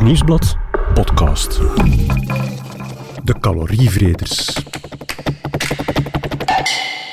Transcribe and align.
Het 0.00 0.08
Nieuwsblad 0.08 0.56
podcast. 0.94 1.58
De 3.24 3.34
calorievreters. 3.40 4.56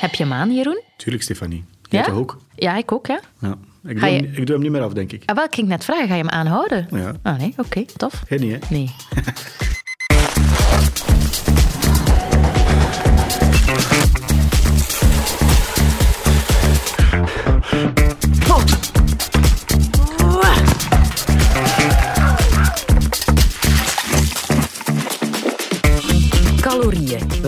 Heb 0.00 0.14
je 0.14 0.22
hem 0.22 0.32
aan, 0.32 0.54
Jeroen? 0.54 0.82
Tuurlijk, 0.96 1.22
Stefanie. 1.24 1.64
Jij 1.82 2.04
Ja? 2.06 2.12
ook? 2.12 2.38
Ja, 2.54 2.76
ik 2.76 2.92
ook, 2.92 3.06
ja. 3.06 3.20
Ja. 3.40 3.54
Ik, 3.84 4.00
doe 4.00 4.10
je- 4.10 4.16
hem, 4.16 4.24
ik 4.24 4.36
doe 4.46 4.54
hem 4.54 4.60
niet 4.60 4.70
meer 4.72 4.82
af, 4.82 4.92
denk 4.92 5.12
ik. 5.12 5.22
Ah, 5.26 5.34
wel, 5.36 5.44
ik 5.44 5.54
ging 5.54 5.68
net 5.68 5.84
vragen, 5.84 6.08
ga 6.08 6.14
je 6.14 6.20
hem 6.20 6.30
aanhouden? 6.30 6.86
Ja. 6.90 7.12
Ah, 7.22 7.38
nee, 7.38 7.54
oké, 7.56 7.84
tof. 7.96 8.22
Jij 8.28 8.38
niet, 8.38 8.52
hè? 8.52 8.58
Nee. 8.74 8.90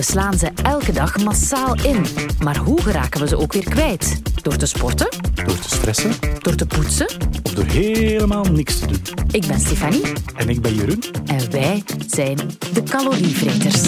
We 0.01 0.07
slaan 0.07 0.39
ze 0.39 0.51
elke 0.63 0.93
dag 0.93 1.19
massaal 1.19 1.75
in. 1.75 2.05
Maar 2.43 2.57
hoe 2.57 2.83
geraken 2.83 3.21
we 3.21 3.29
ze 3.29 3.39
ook 3.39 3.53
weer 3.53 3.65
kwijt? 3.65 4.23
Door 4.43 4.57
te 4.57 4.67
sporten? 4.67 5.09
Door 5.35 5.59
te 5.59 5.69
stressen 5.69 6.13
Door 6.39 6.55
te 6.55 6.67
poetsen? 6.67 7.07
of 7.43 7.55
door 7.55 7.65
helemaal 7.65 8.45
niks 8.45 8.79
te 8.79 8.87
doen. 8.87 9.03
Ik 9.31 9.47
ben 9.47 9.61
Stefanie 9.61 10.03
En 10.37 10.49
ik 10.49 10.61
ben 10.63 10.75
Jeroen. 10.75 11.03
en 11.27 11.51
wij 11.51 11.83
zijn 12.07 12.37
de 12.73 12.83
calorievreters. 12.83 13.81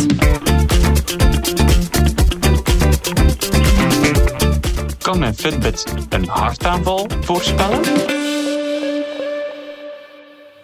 Kan 4.99 5.19
mijn 5.19 5.35
Fitbit 5.35 5.85
een 6.09 6.29
hartaanval 6.29 7.07
voorspellen? 7.21 7.81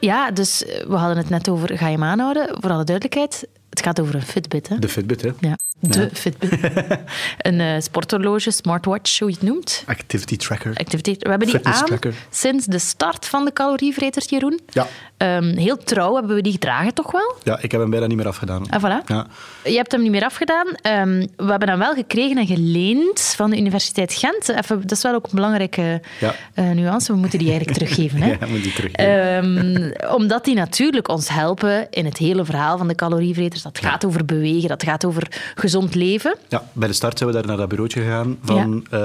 Ja, 0.00 0.30
dus 0.30 0.64
eh, 0.64 0.86
we 0.86 0.94
hadden 0.94 1.16
het 1.16 1.28
net 1.28 1.48
over, 1.48 1.78
ga 1.78 1.86
je 1.86 1.92
hem 1.92 2.04
aanhouden? 2.04 2.48
Voor 2.60 2.70
alle 2.70 2.84
duidelijkheid, 2.84 3.46
het 3.78 3.86
gaat 3.86 4.00
over 4.00 4.14
een 4.14 4.22
Fitbit, 4.22 4.68
hè? 4.68 4.78
De 4.78 4.88
Fitbit, 4.88 5.22
hè? 5.22 5.30
Ja, 5.40 5.58
de 5.80 6.00
Ja. 6.00 6.08
Fitbit. 6.12 6.50
een 7.38 7.60
eh, 7.60 7.80
sporthorloge, 7.80 8.50
smartwatch, 8.50 9.18
hoe 9.18 9.28
je 9.28 9.34
het 9.34 9.42
noemt. 9.44 9.82
Activity 9.86 10.36
tracker. 10.36 10.70
Activiteit. 10.76 11.22
We 11.22 11.28
hebben 11.30 11.48
die 11.48 11.58
aan 11.62 11.84
tracker. 11.84 12.14
sinds 12.30 12.66
de 12.66 12.78
start 12.78 13.26
van 13.26 13.44
de 13.44 13.52
calorievreters, 13.52 14.28
Jeroen. 14.28 14.60
Ja. 14.70 14.86
Ehm, 15.16 15.56
heel 15.56 15.76
trouw 15.76 16.14
hebben 16.14 16.34
we 16.34 16.42
die 16.42 16.52
gedragen, 16.52 16.94
toch 16.94 17.10
wel? 17.12 17.34
Ja, 17.42 17.58
ik 17.62 17.70
heb 17.72 17.80
hem 17.80 17.90
bijna 17.90 18.06
niet 18.06 18.16
meer 18.16 18.26
afgedaan. 18.26 18.70
Ah, 18.70 18.82
voilà. 18.84 19.04
Ja. 19.06 19.26
Je 19.64 19.76
hebt 19.76 19.92
hem 19.92 20.02
niet 20.02 20.10
meer 20.10 20.24
afgedaan. 20.24 20.66
Ehm, 20.82 21.26
we 21.36 21.50
hebben 21.50 21.68
hem 21.68 21.78
wel 21.78 21.94
gekregen 21.94 22.36
en 22.38 22.46
geleend 22.46 23.20
van 23.20 23.50
de 23.50 23.56
Universiteit 23.56 24.12
Gent. 24.12 24.48
Even, 24.48 24.80
dat 24.80 24.90
is 24.90 25.02
wel 25.02 25.14
ook 25.14 25.24
een 25.24 25.34
belangrijke 25.34 26.00
Ja. 26.20 26.34
eh, 26.54 26.70
nuance. 26.70 27.12
We 27.12 27.18
moeten 27.18 27.38
die 27.38 27.48
eigenlijk 27.50 27.78
teruggeven. 27.78 28.22
Hè? 28.22 28.28
Ja, 28.30 28.46
moet 28.48 28.62
die 28.62 28.72
teruggeven. 28.72 29.92
Ehm, 30.02 30.12
omdat 30.14 30.44
die 30.44 30.54
natuurlijk 30.54 31.08
ons 31.08 31.28
helpen 31.28 31.86
in 31.90 32.04
het 32.04 32.16
hele 32.18 32.44
verhaal 32.44 32.78
van 32.78 32.88
de 32.88 32.94
calorievreters. 32.94 33.62
Dat 33.72 33.78
gaat 33.84 34.04
over 34.04 34.24
bewegen, 34.24 34.68
dat 34.68 34.82
gaat 34.82 35.04
over 35.04 35.52
gezond 35.54 35.94
leven. 35.94 36.36
Ja, 36.48 36.64
bij 36.72 36.88
de 36.88 36.94
start 36.94 37.18
zijn 37.18 37.30
we 37.30 37.36
daar 37.36 37.46
naar 37.46 37.56
dat 37.56 37.68
bureautje 37.68 38.00
gegaan 38.00 38.38
van 38.42 38.86
eh, 38.90 39.00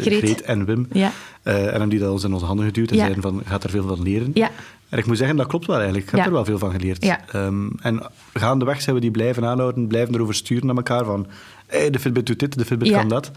Greet. 0.00 0.18
Greet. 0.18 0.42
en 0.42 0.64
Wim. 0.64 0.86
Ja. 0.92 1.12
Eh, 1.42 1.56
en 1.64 1.70
hebben 1.70 1.88
die 1.88 1.98
dat 1.98 2.10
ons 2.10 2.24
in 2.24 2.32
onze 2.32 2.44
handen 2.44 2.66
geduwd 2.66 2.90
en 2.90 2.96
Ja. 2.96 3.02
zeiden 3.02 3.22
van, 3.22 3.42
gaat 3.46 3.64
er 3.64 3.70
veel 3.70 3.86
van 3.86 4.02
leren. 4.02 4.30
Ja. 4.34 4.50
En 4.88 4.98
ik 4.98 5.06
moet 5.06 5.16
zeggen, 5.18 5.36
dat 5.36 5.46
klopt 5.46 5.66
wel 5.66 5.76
eigenlijk. 5.76 6.04
Ik 6.06 6.10
heb 6.10 6.20
Ja. 6.20 6.26
er 6.26 6.32
wel 6.32 6.44
veel 6.44 6.58
van 6.58 6.70
geleerd. 6.72 7.04
Ja. 7.04 7.20
Ehm, 7.32 7.68
en 7.80 8.02
gaandeweg 8.34 8.82
zijn 8.82 8.94
we 8.94 9.00
die 9.00 9.10
blijven 9.10 9.44
aanhouden, 9.44 9.86
blijven 9.86 10.14
erover 10.14 10.34
sturen 10.34 10.66
naar 10.66 10.76
elkaar 10.76 11.04
van 11.04 11.26
hey, 11.66 11.90
de 11.90 11.98
Fitbit 11.98 12.26
doet 12.26 12.38
dit, 12.38 12.58
de 12.58 12.64
Fitbit 12.64 12.88
Ja. 12.88 12.98
kan 12.98 13.08
dat. 13.08 13.30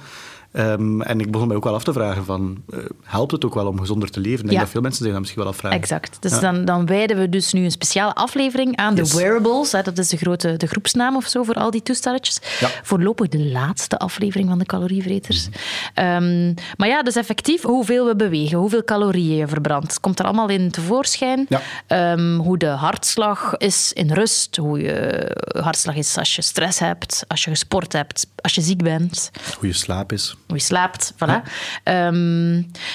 Ehm, 0.56 1.02
en 1.02 1.20
ik 1.20 1.32
begon 1.32 1.48
mij 1.48 1.56
ook 1.58 1.64
wel 1.64 1.74
af 1.74 1.84
te 1.84 1.94
vragen 1.94 2.26
van, 2.26 2.64
eh, 2.70 2.80
helpt 3.04 3.32
het 3.32 3.46
ook 3.46 3.54
wel 3.54 3.68
om 3.68 3.80
gezonder 3.80 4.10
te 4.12 4.20
leven? 4.20 4.38
Ik 4.40 4.44
denk 4.44 4.54
Ja. 4.54 4.60
dat 4.60 4.70
veel 4.70 4.82
mensen 4.82 5.02
zich 5.04 5.12
dat 5.12 5.20
misschien 5.22 5.42
wel 5.42 5.52
afvragen. 5.52 5.78
Exact. 5.80 6.18
Dus 6.20 6.32
Ja. 6.32 6.40
dan, 6.40 6.66
dan 6.66 6.86
wijden 6.86 7.18
we 7.18 7.30
dus 7.30 7.54
nu 7.54 7.64
een 7.64 7.72
speciale 7.72 8.14
aflevering 8.16 8.76
aan 8.78 8.96
Yes. 8.96 9.10
de 9.12 9.18
wearables. 9.18 9.72
Hè, 9.72 9.82
dat 9.82 9.98
is 9.98 10.08
de 10.10 10.18
grote 10.18 10.58
de 10.58 10.68
groepsnaam 10.68 11.16
of 11.16 11.26
zo 11.28 11.44
voor 11.44 11.56
al 11.56 11.72
die 11.72 11.84
toestelletjes. 11.84 12.40
Ja. 12.60 12.70
Voorlopig 12.84 13.28
de 13.28 13.46
laatste 13.46 13.98
aflevering 14.00 14.50
van 14.50 14.60
de 14.60 14.66
calorievreters. 14.66 15.48
Mhm. 15.50 15.58
Ehm, 15.94 16.54
maar 16.78 16.88
ja, 16.88 17.04
dus 17.04 17.16
effectief 17.16 17.62
hoeveel 17.62 18.06
we 18.06 18.16
bewegen, 18.16 18.58
hoeveel 18.58 18.84
calorieën 18.84 19.36
je 19.38 19.48
verbrandt. 19.48 19.88
Het 19.92 20.00
komt 20.00 20.20
er 20.20 20.26
allemaal 20.26 20.50
in 20.50 20.72
tevoorschijn. 20.72 21.48
Ehm, 21.88 22.36
hoe 22.38 22.58
de 22.58 22.68
hartslag 22.68 23.58
is 23.58 23.94
in 23.94 24.12
rust, 24.12 24.56
hoe 24.56 24.80
je 24.80 25.32
hartslag 25.62 25.96
is 25.96 26.18
als 26.18 26.36
je 26.36 26.42
stress 26.42 26.80
hebt, 26.80 27.24
als 27.28 27.44
je 27.44 27.50
gesport 27.50 27.94
hebt, 27.94 28.28
als 28.42 28.56
je 28.56 28.62
ziek 28.62 28.84
bent 28.84 29.32
Hoe 29.60 29.68
je 29.68 29.74
slaap 29.74 30.12
is. 30.12 30.36
Hoe 30.48 30.56
je 30.58 30.64
slaapt. 30.64 31.14
Voilà. 31.14 31.42
Ja. 31.86 32.12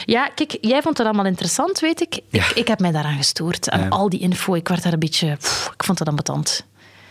ja, 0.05 0.28
kijk, 0.34 0.56
jij 0.61 0.83
vond 0.83 0.97
dat 0.97 1.06
allemaal 1.06 1.25
interessant, 1.27 1.81
weet 1.81 2.00
ik. 2.00 2.21
Ja. 2.28 2.44
Ik, 2.44 2.50
ik 2.50 2.69
heb 2.69 2.81
mij 2.81 2.91
daaraan 2.91 3.16
gestoord. 3.16 3.71
Aan 3.71 3.81
Ja. 3.81 3.88
al 3.88 4.09
die 4.09 4.21
info. 4.21 4.55
Ik 4.55 4.69
werd 4.69 4.83
daar 4.83 4.93
een 4.93 4.99
beetje... 4.99 5.37
pff, 5.37 5.71
ik 5.75 5.84
vond 5.84 5.99
dat 5.99 6.09
ambetant. 6.09 6.65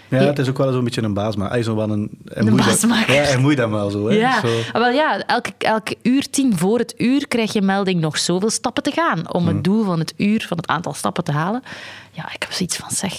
Ja, 0.09 0.17
het 0.17 0.39
is 0.39 0.49
ook 0.49 0.57
wel 0.57 0.71
zo'n 0.71 0.83
beetje 0.83 1.01
een 1.01 1.13
baas, 1.13 1.35
maar 1.35 1.49
hij 1.49 1.59
is 1.59 1.65
wel 1.67 1.89
een... 1.89 2.09
Hij 2.25 2.43
Een 2.45 2.55
baasmaker. 2.55 3.13
Ja, 3.13 3.21
hij 3.21 3.37
moet 3.37 3.57
dat 3.57 3.69
wel 3.69 3.89
zo. 3.89 4.07
Hè. 4.07 4.15
Ja, 4.15 4.39
Zo. 4.39 4.59
Ah, 4.71 4.81
wel 4.81 4.89
ja 4.91 5.25
elke, 5.25 5.51
elke 5.57 5.95
uur, 6.01 6.29
tien 6.29 6.57
voor 6.57 6.77
het 6.79 6.93
uur, 6.97 7.27
krijg 7.27 7.53
je 7.53 7.61
melding 7.61 8.01
nog 8.01 8.17
zoveel 8.17 8.49
stappen 8.49 8.83
te 8.83 8.91
gaan 8.91 9.33
om 9.33 9.41
Mm. 9.41 9.47
het 9.47 9.63
doel 9.63 9.83
van 9.83 9.99
het 9.99 10.13
uur, 10.17 10.45
van 10.47 10.57
het 10.57 10.67
aantal 10.67 10.93
stappen 10.93 11.23
te 11.23 11.31
halen. 11.31 11.63
Ja, 12.11 12.25
ik 12.33 12.41
heb 12.41 12.51
zoiets 12.51 12.75
van, 12.77 12.89
zeg, 12.91 13.13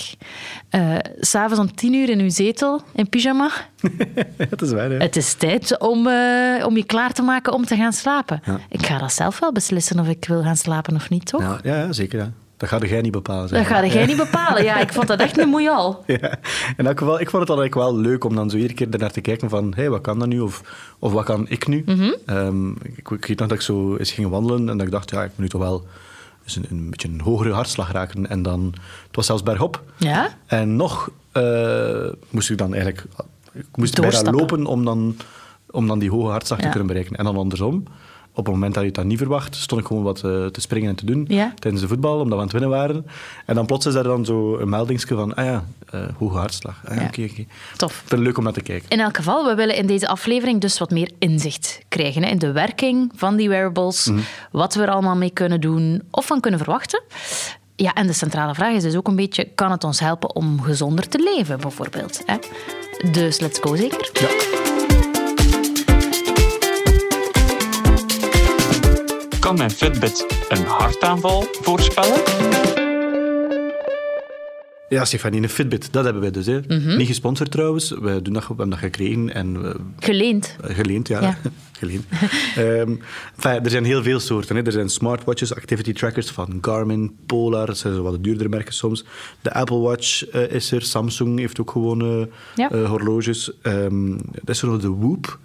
s 1.21 1.29
s'avonds 1.31 1.59
om 1.59 1.75
tien 1.75 1.95
uur 1.95 2.09
in 2.09 2.21
uw 2.21 2.31
zetel, 2.31 2.83
in 2.95 3.09
pyjama, 3.09 3.51
Ja, 4.37 4.47
dat 4.51 4.63
is 4.63 4.73
waar, 4.73 4.91
het 4.91 5.17
is 5.17 5.35
tijd 5.35 5.79
om, 5.79 6.07
eh, 6.07 6.67
om 6.67 6.77
je 6.77 6.85
klaar 6.85 7.13
te 7.13 7.23
maken 7.23 7.53
om 7.53 7.65
te 7.65 7.77
gaan 7.77 7.93
slapen. 7.93 8.41
Ja. 8.45 8.59
Ik 8.69 8.87
ga 8.87 8.99
dat 8.99 9.13
zelf 9.13 9.39
wel 9.39 9.53
beslissen 9.53 9.99
of 9.99 10.09
ik 10.09 10.25
wil 10.29 10.43
gaan 10.43 10.57
slapen 10.57 10.95
of 10.95 11.11
niet, 11.11 11.27
toch? 11.27 11.41
Ja, 11.41 11.59
ja, 11.63 11.93
zeker. 11.93 12.19
Ja. 12.19 12.31
Dat 12.61 12.69
ga 12.69 12.79
jij 12.79 13.01
niet 13.01 13.13
bepalen. 13.13 13.49
zeg 13.49 13.59
Dat 13.59 13.67
ga 13.67 13.87
jij 13.87 14.07
niet 14.07 14.17
bepalen. 14.17 14.63
Ja, 14.65 14.79
ik 14.79 14.93
vond 14.93 15.07
dat 15.07 15.21
echt 15.21 15.39
een 15.39 15.49
moeial. 15.49 16.05
Ja. 16.07 16.39
In 16.77 16.87
elk 16.87 16.99
geval, 16.99 17.21
ik 17.21 17.31
vond 17.31 17.49
het 17.49 17.59
eigenlijk 17.59 17.75
wel 17.75 17.97
leuk 17.97 18.25
om 18.25 18.35
dan 18.35 18.51
zo 18.51 18.57
iedere 18.57 18.75
keer 18.75 18.91
ernaar 18.91 19.11
te 19.11 19.21
kijken 19.21 19.49
van, 19.49 19.73
hé, 19.77 19.89
wat 19.89 20.01
kan 20.01 20.19
dat 20.19 20.29
nu? 20.29 20.41
Of, 20.41 20.63
of 20.99 21.13
wat 21.13 21.25
kan 21.25 21.49
ik 21.49 21.67
nu? 21.67 21.83
Mhm. 21.87 22.13
Ehm, 22.27 22.71
ik, 22.71 23.11
ik 23.11 23.27
weet 23.27 23.39
nog 23.39 23.49
dat 23.49 23.53
ik 23.53 23.61
zo 23.61 23.97
eens 23.97 24.13
ging 24.13 24.29
wandelen 24.29 24.69
en 24.69 24.77
dat 24.77 24.87
ik 24.87 24.93
dacht, 24.93 25.11
ja, 25.11 25.23
ik 25.23 25.29
moet 25.29 25.39
nu 25.39 25.49
toch 25.49 25.61
wel 25.61 25.87
een, 26.55 26.65
een 26.71 26.91
beetje 26.91 27.09
een 27.09 27.21
hogere 27.21 27.53
hartslag 27.53 27.93
raken. 27.93 28.29
En 28.29 28.43
dan, 28.43 28.75
het 29.07 29.17
was 29.17 29.27
zelfs 29.27 29.43
bergop. 29.43 29.83
Ja? 29.97 30.29
En 30.47 30.77
nog 30.77 31.11
eh, 31.33 32.09
moest 32.31 32.51
ik 32.51 32.59
dan 32.59 32.75
eigenlijk, 32.75 33.05
ik 33.53 33.77
moest 33.77 34.01
bijna 34.01 34.31
lopen 34.31 34.67
om 34.67 34.85
dan, 34.85 35.17
om 35.71 35.87
dan 35.87 35.99
die 35.99 36.11
hoge 36.11 36.31
hartslag 36.31 36.61
te 36.61 36.69
kunnen 36.69 36.87
bereiken. 36.87 37.17
En 37.17 37.25
dan 37.25 37.37
andersom. 37.37 37.85
Op 38.35 38.45
het 38.47 38.55
moment 38.55 38.75
dat 38.75 38.85
je 38.85 38.91
dan 38.91 39.07
niet 39.07 39.19
verwacht, 39.19 39.57
stond 39.57 39.81
ik 39.81 39.87
gewoon 39.87 40.03
wat 40.03 40.17
eh, 40.25 40.47
te 40.47 40.61
springen 40.61 40.89
en 40.89 40.95
te 40.97 41.05
doen 41.05 41.25
Ja. 41.29 41.53
tijdens 41.59 41.83
de 41.83 41.89
voetbal, 41.89 42.13
omdat 42.13 42.29
we 42.29 42.35
aan 42.35 42.41
het 42.43 42.53
winnen 42.53 42.71
waren. 42.71 43.07
En 43.47 43.55
dan 43.55 43.67
plots 43.67 43.87
is 43.87 43.95
er 43.95 44.03
dan 44.03 44.25
zo 44.25 44.59
een 44.59 44.69
meldingsje 44.69 45.15
van, 45.15 45.35
ah 45.35 45.45
ja, 45.45 45.65
eh, 45.91 46.01
hoge 46.19 46.37
hartslag. 46.37 46.81
Ah, 46.85 46.95
ja, 46.95 47.01
Ja. 47.03 47.07
oké, 47.09 47.23
oké. 47.31 47.45
Tof. 47.77 47.91
Ik 47.93 47.97
vind 47.99 48.11
het 48.11 48.21
leuk 48.21 48.39
om 48.39 48.45
naar 48.45 48.53
te 48.53 48.61
kijken. 48.63 48.89
In 48.89 49.01
elk 49.01 49.17
geval, 49.17 49.47
we 49.47 49.55
willen 49.55 49.77
in 49.77 49.87
deze 49.87 50.09
aflevering 50.09 50.61
dus 50.61 50.79
wat 50.79 50.91
meer 50.91 51.11
inzicht 51.19 51.81
krijgen 51.89 52.23
hè, 52.23 52.29
in 52.31 52.39
de 52.39 52.53
werking 52.53 53.13
van 53.17 53.37
die 53.37 53.49
wearables, 53.49 54.07
Mhm. 54.07 54.21
wat 54.51 54.75
we 54.75 54.83
er 54.83 54.91
allemaal 54.91 55.17
mee 55.17 55.31
kunnen 55.31 55.61
doen 55.61 56.03
of 56.11 56.27
van 56.27 56.41
kunnen 56.41 56.61
verwachten. 56.61 57.03
Ja, 57.77 57.95
en 57.95 58.07
de 58.07 58.13
centrale 58.13 58.55
vraag 58.55 58.75
is 58.75 58.83
dus 58.83 58.97
ook 58.97 59.09
een 59.09 59.17
beetje, 59.17 59.49
kan 59.55 59.71
het 59.71 59.85
ons 59.85 60.01
helpen 60.01 60.35
om 60.35 60.61
gezonder 60.63 61.09
te 61.09 61.33
leven, 61.37 61.61
bijvoorbeeld? 61.61 62.23
Hè? 62.27 62.37
Dus 63.11 63.41
let's 63.41 63.59
go 63.59 63.77
zeker. 63.77 64.11
Ja. 64.13 64.60
Kan 69.51 69.59
mijn 69.59 69.71
Fitbit 69.71 70.27
een 70.49 70.65
hartaanval 70.65 71.45
voorspellen? 71.51 72.21
Ja, 74.89 75.05
Stefanie, 75.05 75.43
een 75.43 75.49
Fitbit, 75.49 75.93
dat 75.93 76.05
hebben 76.05 76.23
wij 76.23 76.31
dus. 76.31 76.47
Hè. 76.47 76.61
Mhm. 76.69 76.97
Niet 76.97 77.07
gesponsord 77.07 77.51
trouwens, 77.51 77.91
we, 77.91 78.23
doen 78.23 78.33
dat, 78.33 78.43
we 78.43 78.49
hebben 78.49 78.71
dat 78.71 78.79
gekregen 78.79 79.35
en 79.35 79.63
we, 79.63 79.77
Geleend. 79.99 80.57
Eh, 80.65 80.75
Geleend, 80.75 81.09
ja. 81.09 81.21
Ja. 81.21 81.37
Geleend. 81.79 82.05
Ehm, 82.57 82.95
enfin, 83.37 83.65
er 83.65 83.71
zijn 83.71 83.85
heel 83.85 84.03
veel 84.03 84.21
soorten. 84.21 84.57
Hè. 84.57 84.63
Er 84.63 84.73
zijn 84.73 84.89
smartwatches, 84.89 85.55
activity 85.55 85.93
trackers 85.93 86.31
van 86.31 86.59
Garmin, 86.61 87.17
Polar, 87.27 87.67
dat 87.67 87.79
zijn 87.79 87.95
zo 87.95 88.03
wat 88.03 88.25
duurdere 88.25 88.49
merken 88.49 88.75
soms. 88.75 89.05
De 89.43 89.53
Apple 89.53 89.79
Watch 89.79 90.27
eh, 90.29 90.51
is 90.51 90.73
er, 90.73 90.83
Samsung 90.83 91.39
heeft 91.39 91.61
ook 91.61 91.71
gewoon 91.71 92.01
eh, 92.01 92.27
Ja. 92.57 92.71
eh, 92.71 92.89
horloges. 92.89 93.53
Ehm 93.63 94.11
dat 94.33 94.49
is 94.55 94.63
er 94.63 94.69
nog 94.69 94.81
de 94.81 94.95
Whoop, 94.97 95.39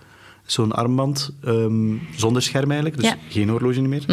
zo'n 0.45 0.71
armband 0.71 1.31
ehm, 1.43 1.93
zonder 2.15 2.41
scherm 2.41 2.71
eigenlijk, 2.71 3.01
dus 3.01 3.09
Ja. 3.09 3.15
Mhm. 3.15 3.31
geen 3.31 3.49
horloge 3.49 3.81
meer. 3.81 4.05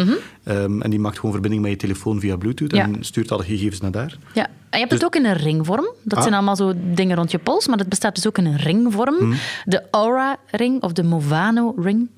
Ehm, 0.43 0.81
en 0.81 0.89
die 0.89 0.99
maakt 0.99 1.15
gewoon 1.15 1.31
verbinding 1.31 1.61
met 1.63 1.71
je 1.71 1.77
telefoon 1.77 2.19
via 2.19 2.35
Bluetooth 2.37 2.71
Ja. 2.75 2.83
en 2.83 2.95
stuurt 2.99 3.31
alle 3.31 3.43
gegevens 3.43 3.81
naar 3.81 3.91
daar. 3.91 4.17
Ja. 4.33 4.45
En 4.45 4.79
je 4.79 4.85
hebt 4.85 4.91
het 4.91 5.05
ook 5.05 5.15
in 5.15 5.25
een 5.25 5.35
ringvorm. 5.37 5.87
Dat 6.03 6.17
Ah. 6.17 6.21
zijn 6.23 6.33
allemaal 6.35 6.55
zo 6.55 6.73
dingen 6.93 7.15
rond 7.15 7.31
je 7.31 7.37
pols, 7.39 7.67
maar 7.67 7.77
dat 7.77 7.89
bestaat 7.89 8.15
dus 8.15 8.27
ook 8.27 8.37
in 8.37 8.45
een 8.45 8.57
ringvorm. 8.57 9.33
De 9.65 9.83
Aura-ring 9.91 10.81
of 10.81 10.91
de 10.93 11.03
Movano-ring. 11.03 12.09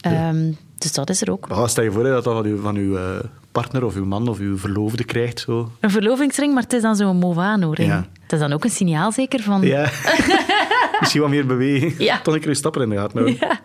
Ehm, 0.00 0.52
dus 0.78 0.92
dat 0.92 1.10
is 1.10 1.20
er 1.22 1.30
ook. 1.30 1.46
Oh, 1.50 1.66
stel 1.66 1.84
je 1.84 1.90
voor 1.92 2.04
hè, 2.04 2.10
dat 2.10 2.24
dat 2.24 2.34
van 2.34 2.44
uw, 2.44 2.60
van 2.60 2.76
uw 2.76 2.96
eh, 2.96 3.02
partner 3.52 3.84
of 3.84 3.94
uw 3.94 4.04
man 4.04 4.28
of 4.28 4.38
uw 4.38 4.58
verloofde 4.58 5.04
krijgt. 5.04 5.40
Zo. 5.40 5.70
Een 5.80 5.90
verlovingsring, 5.90 6.54
maar 6.54 6.62
het 6.62 6.72
is 6.72 6.82
dan 6.82 6.96
zo'n 6.96 7.16
Movano-ring. 7.16 7.88
Ja. 7.88 8.06
Het 8.22 8.32
is 8.32 8.38
dan 8.38 8.52
ook 8.52 8.64
een 8.64 8.70
signaal 8.70 9.12
zeker 9.12 9.40
van... 9.42 9.62
Ja. 9.62 9.90
Misschien 11.02 11.20
wat 11.20 11.30
meer 11.30 11.46
bewegen. 11.46 12.04
Ja. 12.04 12.20
Toch 12.20 12.34
een 12.34 12.40
keer 12.40 12.48
je 12.48 12.54
stappen 12.54 12.82
in 12.82 12.88
de 12.88 12.96
gaten 12.96 13.18
houden. 13.18 13.36
Ja. 13.40 13.60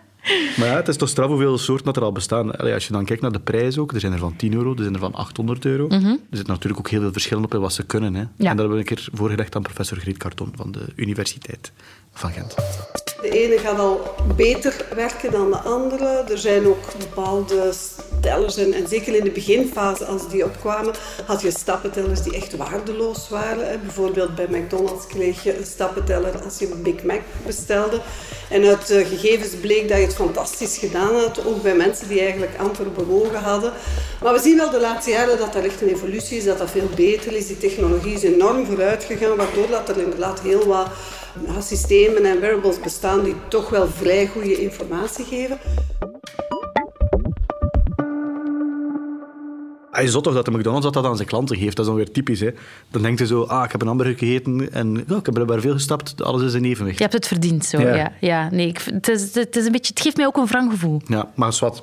Maar 0.56 0.66
ja, 0.66 0.74
het 0.74 0.88
is 0.88 0.96
toch 0.96 1.08
straf 1.08 1.28
hoeveel 1.28 1.58
soorten 1.58 1.86
dat 1.86 1.96
er 1.96 2.02
al 2.02 2.12
bestaan. 2.12 2.56
Allee, 2.56 2.74
als 2.74 2.86
je 2.86 2.92
dan 2.92 3.04
kijkt 3.04 3.22
naar 3.22 3.32
de 3.32 3.40
prijs 3.40 3.78
ook, 3.78 3.92
er 3.92 4.00
zijn 4.00 4.12
er 4.12 4.18
van 4.18 4.36
10 4.36 4.54
euro, 4.54 4.74
er 4.74 4.82
zijn 4.82 4.94
er 4.94 5.00
van 5.00 5.14
800 5.14 5.64
euro. 5.64 5.88
Er 5.88 6.18
zit 6.30 6.46
natuurlijk 6.46 6.78
ook 6.78 6.88
heel 6.88 7.00
veel 7.00 7.12
verschillen 7.12 7.44
op 7.44 7.54
in 7.54 7.60
wat 7.60 7.72
ze 7.72 7.86
kunnen. 7.86 8.14
Hè. 8.14 8.20
En 8.20 8.30
dat 8.36 8.46
hebben 8.46 8.70
we 8.70 8.78
een 8.78 8.84
keer 8.84 9.08
voorgelegd 9.12 9.56
aan 9.56 9.62
professor 9.62 9.98
Griet 9.98 10.16
Karton 10.16 10.52
van 10.56 10.72
de 10.72 10.80
Universiteit 10.96 11.72
van 12.12 12.32
Gent. 12.32 12.54
De 13.22 13.30
ene 13.30 13.58
gaat 13.58 13.78
al 13.78 14.14
beter 14.36 14.86
werken 14.94 15.32
dan 15.32 15.50
de 15.50 15.58
andere. 15.58 16.24
Er 16.30 16.38
zijn 16.38 16.66
ook 16.66 16.98
bepaalde 16.98 17.72
tellers, 18.20 18.56
en, 18.56 18.74
zeker 18.88 19.14
in 19.14 19.24
de 19.24 19.30
beginfase, 19.30 20.04
als 20.04 20.28
die 20.28 20.44
opkwamen, 20.44 20.94
had 21.26 21.42
je 21.42 21.50
stappentellers 21.50 22.22
die 22.22 22.34
echt 22.34 22.56
waardeloos 22.56 23.28
waren. 23.28 23.80
Bijvoorbeeld 23.82 24.34
bij 24.34 24.46
McDonald's 24.50 25.06
kreeg 25.06 25.42
je 25.42 25.58
een 25.58 25.66
stappenteller 25.66 26.42
als 26.44 26.58
je 26.58 26.70
een 26.70 26.82
Big 26.82 27.02
Mac 27.02 27.20
bestelde. 27.46 28.00
En 28.50 28.64
uit 28.64 28.86
de 28.86 29.04
gegevens 29.04 29.54
bleek 29.60 29.88
dat 29.88 29.98
je 29.98 30.04
het 30.04 30.14
fantastisch 30.14 30.78
gedaan 30.78 31.14
had, 31.14 31.46
ook 31.46 31.62
bij 31.62 31.74
mensen 31.74 32.08
die 32.08 32.20
eigenlijk 32.20 32.52
amper 32.58 32.92
bewogen 32.92 33.40
hadden. 33.40 33.72
Maar 34.22 34.32
we 34.32 34.40
zien 34.40 34.56
wel 34.56 34.70
de 34.70 34.80
laatste 34.80 35.10
jaren 35.10 35.38
dat 35.38 35.54
er 35.54 35.64
echt 35.64 35.80
een 35.80 35.88
evolutie 35.88 36.36
is, 36.36 36.44
dat 36.44 36.58
dat 36.58 36.70
veel 36.70 36.88
beter 36.96 37.32
is. 37.32 37.46
Die 37.46 37.58
technologie 37.58 38.14
is 38.14 38.22
enorm 38.22 38.66
vooruit 38.66 39.04
gegaan, 39.04 39.36
waardoor 39.36 39.68
dat 39.70 39.88
er 39.88 39.98
inderdaad 40.02 40.40
heel 40.40 40.66
wat 40.66 40.86
systemen 41.60 42.24
en 42.24 42.40
wearables 42.40 42.80
bestaan 42.80 43.24
die 43.24 43.34
toch 43.48 43.68
wel 43.70 43.88
vrij 43.88 44.26
goede 44.26 44.60
informatie 44.60 45.24
geven. 45.24 45.58
Hij 49.98 50.06
is 50.06 50.12
zot 50.12 50.24
toch 50.24 50.34
dat 50.34 50.44
de 50.44 50.50
McDonald's 50.50 50.84
dat, 50.84 50.94
dat 50.94 51.04
aan 51.04 51.16
zijn 51.16 51.28
klanten 51.28 51.56
geeft. 51.56 51.76
Dat 51.76 51.84
is 51.84 51.86
dan 51.86 51.94
weer 51.94 52.10
typisch. 52.10 52.40
Hè. 52.40 52.50
Dan 52.90 53.02
denkt 53.02 53.18
hij 53.18 53.28
zo, 53.28 53.42
ah, 53.42 53.64
ik 53.64 53.72
heb 53.72 53.80
een 53.80 53.86
hamburger 53.86 54.18
gegeten 54.18 54.72
en 54.72 55.04
ja, 55.08 55.16
ik 55.16 55.26
heb 55.26 55.36
er 55.36 55.46
maar 55.46 55.60
veel 55.60 55.72
gestapt. 55.72 56.22
Alles 56.22 56.42
is 56.42 56.54
in 56.54 56.64
evenwicht. 56.64 56.96
Je 56.96 57.02
hebt 57.02 57.14
het 57.16 57.26
verdiend 57.26 57.64
zo, 57.64 57.80
Ja. 57.80 57.94
ja. 57.94 58.12
ja, 58.20 58.48
nee, 58.50 58.66
ik, 58.68 58.78
het, 58.78 59.08
is, 59.08 59.34
het, 59.34 59.56
is 59.56 59.66
een 59.66 59.72
beetje, 59.72 59.92
het 59.92 60.02
geeft 60.02 60.16
mij 60.16 60.26
ook 60.26 60.36
een 60.36 60.46
wrang 60.46 60.70
gevoel. 60.70 61.00
Ja, 61.06 61.30
maar 61.34 61.52
zwart, 61.52 61.82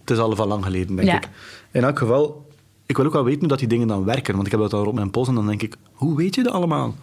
het 0.00 0.10
is 0.10 0.18
al 0.18 0.36
van 0.36 0.48
lang 0.48 0.64
geleden, 0.64 0.96
denk 0.96 1.08
Ja. 1.08 1.16
ik. 1.16 1.28
In 1.70 1.84
elk 1.84 1.98
geval, 1.98 2.46
ik 2.86 2.96
wil 2.96 3.06
ook 3.06 3.12
wel 3.12 3.24
weten 3.24 3.40
hoe 3.40 3.48
dat 3.48 3.58
die 3.58 3.68
dingen 3.68 3.88
dan 3.88 4.04
werken. 4.04 4.34
Want 4.34 4.46
ik 4.46 4.52
heb 4.52 4.60
dat 4.60 4.70
dan 4.70 4.86
op 4.86 4.94
mijn 4.94 5.10
pols 5.10 5.28
en 5.28 5.34
dan 5.34 5.46
denk 5.46 5.62
ik, 5.62 5.74
hoe 5.92 6.16
weet 6.16 6.34
je 6.34 6.42
dat 6.42 6.52
allemaal? 6.52 6.94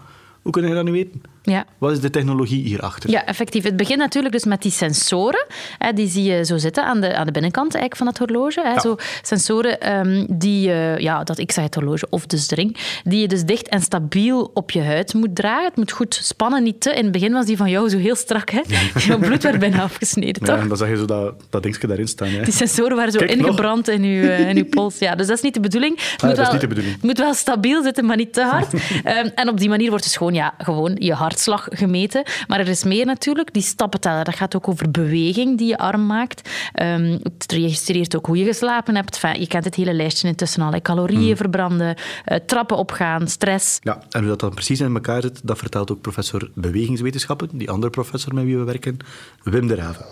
Hoe 0.44 0.52
kun 0.52 0.68
je 0.68 0.74
dat 0.74 0.84
nu 0.84 0.92
weten? 0.92 1.22
Ja. 1.44 1.66
Wat 1.78 1.92
is 1.92 2.00
de 2.00 2.10
technologie 2.10 2.64
hierachter? 2.64 3.10
Ja, 3.10 3.26
effectief. 3.26 3.64
Het 3.64 3.78
begint 3.78 4.00
natuurlijk 4.00 4.34
dus 4.34 4.44
met 4.46 4.62
die 4.62 4.72
sensoren. 4.72 5.46
Hè, 5.78 5.94
die 5.94 6.08
zie 6.08 6.24
je 6.24 6.46
zo 6.46 6.58
zitten 6.58 6.86
aan 6.86 7.02
de, 7.02 7.16
aan 7.16 7.26
de 7.26 7.32
binnenkant 7.32 7.76
eigenlijk 7.76 7.96
van 7.96 8.08
het 8.08 8.18
horloge. 8.18 8.62
Hè. 8.62 8.74
Ja. 8.74 8.80
Zo 8.80 8.96
sensoren 9.22 9.82
ehm, 9.82 10.26
die, 10.30 10.72
eh, 10.72 10.98
ja, 10.98 11.24
dat 11.24 11.38
ik 11.38 11.52
zeg 11.52 11.64
het 11.64 11.76
horloge 11.76 12.08
of 12.10 12.26
dus 12.26 12.48
de 12.48 12.56
ring, 12.56 12.78
die 13.04 13.20
je 13.20 13.28
dus 13.28 13.44
dicht 13.44 13.68
en 13.68 13.82
stabiel 13.82 14.52
op 14.54 14.72
je 14.72 14.82
huid 14.82 15.14
moet 15.14 15.36
dragen. 15.36 15.66
Het 15.66 15.76
moet 15.76 15.92
goed 15.92 16.20
spannen, 16.24 16.64
niet 16.64 16.82
te. 16.82 16.90
In 16.90 17.04
het 17.04 17.12
begin 17.12 17.32
was 17.34 17.46
die 17.46 17.58
van 17.58 17.70
jou 17.70 17.90
zo 17.90 17.98
heel 17.98 18.16
strak. 18.16 18.50
Hè. 18.50 18.62
Jouw 19.08 19.20
bloed 19.20 19.44
werd 19.44 19.60
bijna 19.60 19.82
afgesneden, 19.84 20.46
Ja, 20.46 20.54
toch? 20.54 20.62
en 20.64 20.68
dan 20.68 20.78
zag 20.78 20.90
je 20.90 20.98
zo 20.98 21.06
dat, 21.06 21.34
dat 21.50 21.64
dingetje 21.64 21.88
daarin 21.88 22.08
staan. 22.08 22.28
Hè. 22.28 22.44
Die 22.44 22.54
sensoren 22.54 22.96
waren 22.96 23.12
zo 23.12 23.18
Kijk, 23.18 23.36
nog. 23.36 23.40
ingebrand 23.40 23.88
in 23.90 24.04
uw, 24.04 24.24
eh, 24.24 24.50
in 24.50 24.58
uw 24.58 24.66
pols. 24.66 25.00
Ja, 25.00 25.16
dus 25.16 25.28
dat 25.28 25.38
is 25.38 25.44
niet 25.44 25.54
de 25.54 25.60
bedoeling. 25.60 26.00
Het, 26.00 26.20
dat 26.20 26.30
moet, 26.30 26.38
wel, 26.38 26.52
niet 26.52 26.62
de 26.62 26.68
bedoeling. 26.68 26.94
het 26.94 27.04
moet 27.04 27.18
wel 27.18 27.34
stabiel 27.34 27.84
zitten, 27.84 28.06
maar 28.06 28.18
niet 28.18 28.34
te 28.34 28.42
hard. 28.44 28.74
Ehm, 29.04 29.30
en 29.36 29.50
op 29.50 29.58
die 29.58 29.70
manier 29.70 29.90
wordt 29.90 30.04
dus 30.04 30.18
gewoon, 30.34 30.54
ja, 30.54 30.54
gewoon 30.58 30.96
je 31.00 31.14
hartslag 31.14 31.68
gemeten. 31.70 32.24
Maar 32.48 32.60
er 32.60 32.68
is 32.68 32.84
meer 32.84 33.06
natuurlijk. 33.06 33.54
Die 33.54 33.62
stappenteller, 33.62 34.24
dat 34.24 34.36
gaat 34.36 34.56
ook 34.56 34.68
over 34.68 34.92
beweging 34.92 35.58
die 35.58 35.68
je 35.68 35.78
arm 35.78 36.06
maakt. 36.06 36.50
Ehm, 36.74 37.18
het 37.24 37.52
registreert 37.52 38.16
ook 38.16 38.26
hoe 38.26 38.38
je 38.38 38.46
geslapen 38.46 38.96
hebt. 38.96 39.20
Enfin, 39.24 39.40
je 39.42 39.48
kent 39.48 39.66
het 39.66 39.76
hele 39.76 39.94
lijstje 39.94 40.28
intussen 40.28 40.62
al. 40.62 40.72
hè. 40.72 40.82
Calorieën 40.82 41.22
Hmm. 41.26 41.36
verbranden, 41.36 41.96
eh, 42.26 42.38
trappen 42.46 42.78
opgaan, 42.78 43.28
stress. 43.28 43.78
Ja, 43.82 44.00
en 44.10 44.20
hoe 44.20 44.30
dat 44.30 44.40
dan 44.40 44.54
precies 44.54 44.80
in 44.80 44.94
elkaar 44.94 45.22
zit, 45.22 45.40
dat 45.44 45.58
vertelt 45.58 45.92
ook 45.92 46.02
professor 46.02 46.50
bewegingswetenschappen, 46.56 47.50
die 47.52 47.70
andere 47.70 47.92
professor 47.92 48.34
met 48.34 48.44
wie 48.44 48.58
we 48.58 48.64
werken, 48.64 48.98
Wim 49.44 49.68
de 49.68 49.76
Raven. 49.76 50.06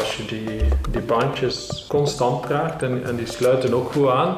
Als 0.00 0.16
je 0.16 0.24
die, 0.24 0.60
die 0.90 1.00
bandjes 1.00 1.84
constant 1.88 2.42
draagt 2.42 2.82
en, 2.82 3.04
en 3.04 3.16
die 3.16 3.26
sluiten 3.26 3.74
ook 3.74 3.92
goed 3.92 4.08
aan, 4.08 4.36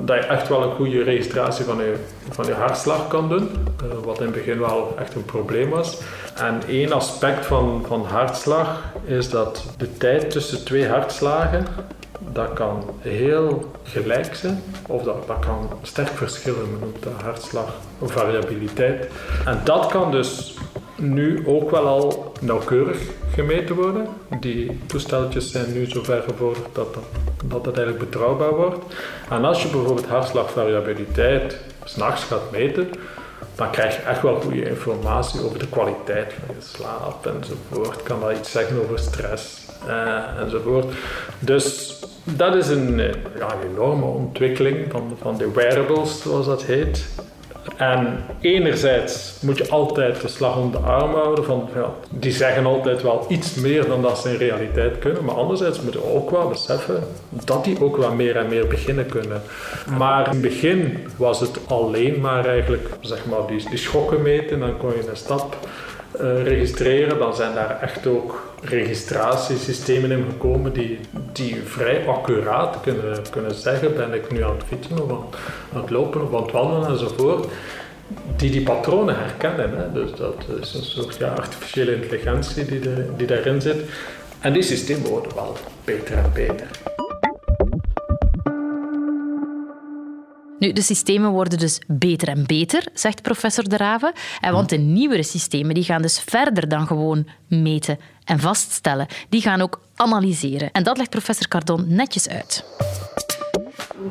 dat 0.00 0.16
je 0.16 0.22
echt 0.22 0.48
wel 0.48 0.62
een 0.62 0.74
goede 0.74 1.02
registratie 1.02 1.64
van 1.64 1.76
je, 1.78 1.94
van 2.30 2.46
je 2.46 2.52
hartslag 2.52 3.08
kan 3.08 3.28
doen. 3.28 3.50
eh, 3.82 4.04
wat 4.04 4.18
in 4.18 4.24
het 4.26 4.34
begin 4.34 4.58
wel 4.58 4.94
echt 4.98 5.14
een 5.14 5.24
probleem 5.24 5.70
was. 5.70 5.98
En 6.34 6.60
één 6.68 6.92
aspect 6.92 7.46
van, 7.46 7.84
van 7.86 8.04
hartslag 8.04 8.82
is 9.04 9.30
dat 9.30 9.64
de 9.76 9.96
tijd 9.96 10.30
tussen 10.30 10.64
twee 10.64 10.88
hartslagen, 10.88 11.66
dat 12.32 12.52
kan 12.52 12.84
heel 12.98 13.70
gelijk 13.82 14.34
zijn 14.34 14.62
of 14.86 15.02
dat, 15.02 15.26
dat 15.26 15.38
kan 15.38 15.70
sterk 15.82 16.08
verschillen. 16.08 16.70
Men 16.70 16.80
noemt 16.80 17.02
dat 17.02 17.22
hartslagvariabiliteit. 17.22 19.08
En 19.44 19.60
dat 19.64 19.86
kan 19.86 20.10
dus 20.10 20.56
nu 20.96 21.46
ook 21.46 21.70
wel 21.70 21.86
al 21.86 22.32
nauwkeurig 22.40 22.98
gemeten 23.34 23.74
worden. 23.74 24.06
Die 24.40 24.80
toesteltjes 24.86 25.50
zijn 25.50 25.72
nu 25.72 25.86
zover 25.86 26.22
gevorderd 26.22 26.66
dat, 26.72 26.94
dat, 27.44 27.64
dat 27.64 27.76
eigenlijk 27.76 28.10
betrouwbaar 28.10 28.54
wordt. 28.54 28.94
En 29.30 29.44
als 29.44 29.62
je 29.62 29.68
bijvoorbeeld 29.68 30.06
hartslagvariabiliteit 30.06 31.56
s'nachts 31.84 32.24
gaat 32.24 32.50
meten, 32.50 32.90
dan 33.54 33.70
krijg 33.70 33.96
je 33.96 34.02
echt 34.02 34.22
wel 34.22 34.40
goede 34.40 34.68
informatie 34.68 35.44
over 35.44 35.58
de 35.58 35.68
kwaliteit 35.68 36.32
van 36.32 36.54
je 36.54 36.62
slaap 36.78 37.26
enzovoort. 37.26 38.02
Kan 38.02 38.20
dat 38.20 38.38
iets 38.38 38.50
zeggen 38.50 38.82
over 38.82 38.98
stress 38.98 39.67
enzovoort. 40.40 40.94
Dus 41.38 41.96
dat 42.24 42.54
is 42.54 42.68
een, 42.68 43.00
eh, 43.00 43.06
ja, 43.38 43.52
een 43.52 43.70
enorme 43.70 44.04
ontwikkeling 44.04 44.76
van, 44.90 45.16
van 45.20 45.36
de 45.36 45.50
wearables, 45.52 46.22
zoals 46.22 46.46
dat 46.46 46.64
heet. 46.64 47.06
En 47.76 48.24
enerzijds 48.40 49.36
moet 49.40 49.58
je 49.58 49.68
altijd 49.68 50.20
de 50.20 50.28
slag 50.28 50.56
om 50.56 50.70
de 50.70 50.78
arm 50.78 51.14
houden. 51.14 51.44
Van, 51.44 51.68
die 52.10 52.32
zeggen 52.32 52.66
altijd 52.66 53.02
wel 53.02 53.24
iets 53.28 53.54
meer 53.54 53.86
dan 53.86 54.02
dat 54.02 54.18
ze 54.18 54.30
in 54.30 54.36
realiteit 54.36 54.98
kunnen. 54.98 55.24
Maar 55.24 55.34
anderzijds 55.34 55.80
moeten 55.80 56.00
we 56.00 56.14
ook 56.14 56.30
wel 56.30 56.48
beseffen 56.48 57.02
dat 57.28 57.64
die 57.64 57.82
ook 57.82 57.96
wel 57.96 58.12
meer 58.12 58.36
en 58.36 58.48
meer 58.48 58.66
beginnen 58.66 59.06
kunnen. 59.06 59.42
Maar 59.98 60.24
in 60.24 60.30
het 60.30 60.40
begin 60.40 61.06
was 61.16 61.40
het 61.40 61.58
alleen 61.66 62.20
maar 62.20 62.46
eigenlijk 62.46 62.88
zeg 63.00 63.26
maar, 63.26 63.46
die, 63.46 63.68
die 63.68 63.78
schokken 63.78 64.22
meten. 64.22 64.60
Dan 64.60 64.76
kon 64.76 64.90
je 64.90 65.08
een 65.08 65.16
stap 65.16 65.56
eh, 66.10 66.42
registreren. 66.42 67.18
Dan 67.18 67.34
zijn 67.34 67.54
daar 67.54 67.80
echt 67.80 68.06
ook 68.06 68.52
registratiesystemen 68.62 70.10
in 70.10 70.24
gekomen 70.30 70.72
die, 70.72 70.98
die 71.32 71.62
vrij 71.64 72.06
accuraat 72.06 72.80
kunnen, 72.80 73.22
kunnen 73.30 73.54
zeggen, 73.54 73.94
ben 73.94 74.14
ik 74.14 74.32
nu 74.32 74.44
aan 74.44 74.56
het 74.56 74.64
fietsen 74.66 75.02
of 75.02 75.10
aan, 75.10 75.80
het 75.80 75.90
lopen 75.90 76.22
of 76.22 76.34
aan 76.34 76.42
het 76.42 76.52
wandelen 76.52 76.88
enzovoort, 76.88 77.46
die 78.36 78.50
die 78.50 78.62
patronen 78.62 79.16
herkennen. 79.18 79.78
Hè. 79.78 79.92
Dus 79.92 80.10
dat 80.14 80.44
is 80.60 80.74
een 80.74 80.82
soort 80.82 81.16
ja, 81.16 81.28
artificiële 81.28 81.94
intelligentie 81.94 82.64
die, 82.64 82.80
die 83.16 83.26
daarin 83.26 83.60
zit. 83.60 83.76
En 84.40 84.52
die 84.52 84.62
systemen 84.62 85.10
worden 85.10 85.34
wel 85.34 85.56
beter 85.84 86.16
en 86.16 86.30
beter. 86.34 86.87
Nu, 90.58 90.72
de 90.72 90.82
systemen 90.82 91.30
worden 91.30 91.58
dus 91.58 91.80
beter 91.86 92.28
en 92.28 92.46
beter, 92.46 92.86
zegt 92.94 93.22
professor 93.22 93.68
De 93.68 93.76
Raven. 93.76 94.12
En 94.40 94.52
want 94.52 94.68
de 94.68 94.76
nieuwere 94.76 95.22
systemen 95.22 95.74
die 95.74 95.84
gaan 95.84 96.02
dus 96.02 96.20
verder 96.20 96.68
dan 96.68 96.86
gewoon 96.86 97.26
meten 97.48 97.98
en 98.24 98.40
vaststellen. 98.40 99.06
Die 99.28 99.40
gaan 99.40 99.60
ook 99.60 99.80
analyseren. 99.94 100.70
En 100.72 100.82
dat 100.82 100.96
legt 100.96 101.10
professor 101.10 101.48
Cardon 101.48 101.84
netjes 101.88 102.28
uit. 102.28 102.64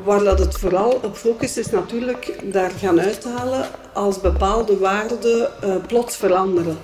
Waar 0.04 0.24
dat 0.24 0.38
het 0.38 0.58
vooral 0.58 1.00
op 1.02 1.16
focust 1.16 1.56
is 1.56 1.70
natuurlijk 1.70 2.52
daar 2.52 2.70
gaan 2.70 3.00
uithalen 3.00 3.66
als 3.92 4.20
bepaalde 4.20 4.78
waarden 4.78 5.62
eh, 5.62 5.76
plots 5.86 6.16
veranderen. 6.16 6.78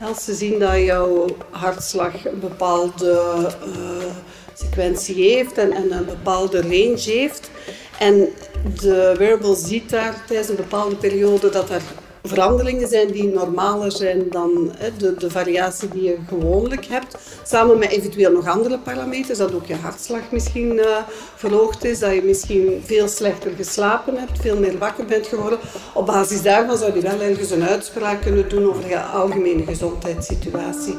Als 0.00 0.24
ze 0.24 0.34
zien 0.34 0.58
dat 0.58 0.76
jouw 0.76 1.26
hartslag 1.50 2.26
een 2.26 2.40
bepaalde 2.40 3.10
eh, 3.60 4.06
sequentie 4.54 5.14
heeft 5.14 5.58
en, 5.58 5.72
en 5.72 5.92
een 5.92 6.04
bepaalde 6.04 6.60
range 6.60 7.02
heeft. 7.04 7.50
En 7.98 8.28
de 8.80 9.14
wearable 9.18 9.56
ziet 9.56 9.90
daar 9.90 10.24
tijdens 10.26 10.48
een 10.48 10.56
bepaalde 10.56 10.96
periode 10.96 11.50
dat 11.50 11.70
er 11.70 11.82
veranderingen 12.22 12.88
zijn 12.88 13.10
die 13.10 13.32
normaler 13.32 13.92
zijn 13.92 14.24
dan 14.30 14.72
hè, 14.76 14.96
de, 14.96 15.14
de 15.18 15.30
variatie 15.30 15.88
die 15.88 16.02
je 16.02 16.16
gewoonlijk 16.28 16.84
hebt. 16.84 17.16
Samen 17.44 17.78
met 17.78 17.90
eventueel 17.90 18.32
nog 18.32 18.46
andere 18.46 18.78
parameters, 18.78 19.38
dat 19.38 19.54
ook 19.54 19.66
je 19.66 19.74
hartslag 19.74 20.20
misschien 20.30 20.78
eh, 20.78 20.96
verhoogd 21.36 21.84
is, 21.84 21.98
dat 21.98 22.14
je 22.14 22.22
misschien 22.22 22.80
veel 22.84 23.08
slechter 23.08 23.50
geslapen 23.56 24.16
hebt, 24.16 24.40
veel 24.40 24.58
meer 24.58 24.78
wakker 24.78 25.04
bent 25.04 25.26
geworden. 25.26 25.58
Op 25.94 26.06
basis 26.06 26.42
daarvan 26.42 26.76
zou 26.76 26.94
je 26.94 27.00
wel 27.00 27.20
ergens 27.20 27.50
een 27.50 27.62
uitspraak 27.62 28.22
kunnen 28.22 28.48
doen 28.48 28.68
over 28.68 28.88
je 28.88 29.00
algemene 29.00 29.64
gezondheidssituatie. 29.64 30.94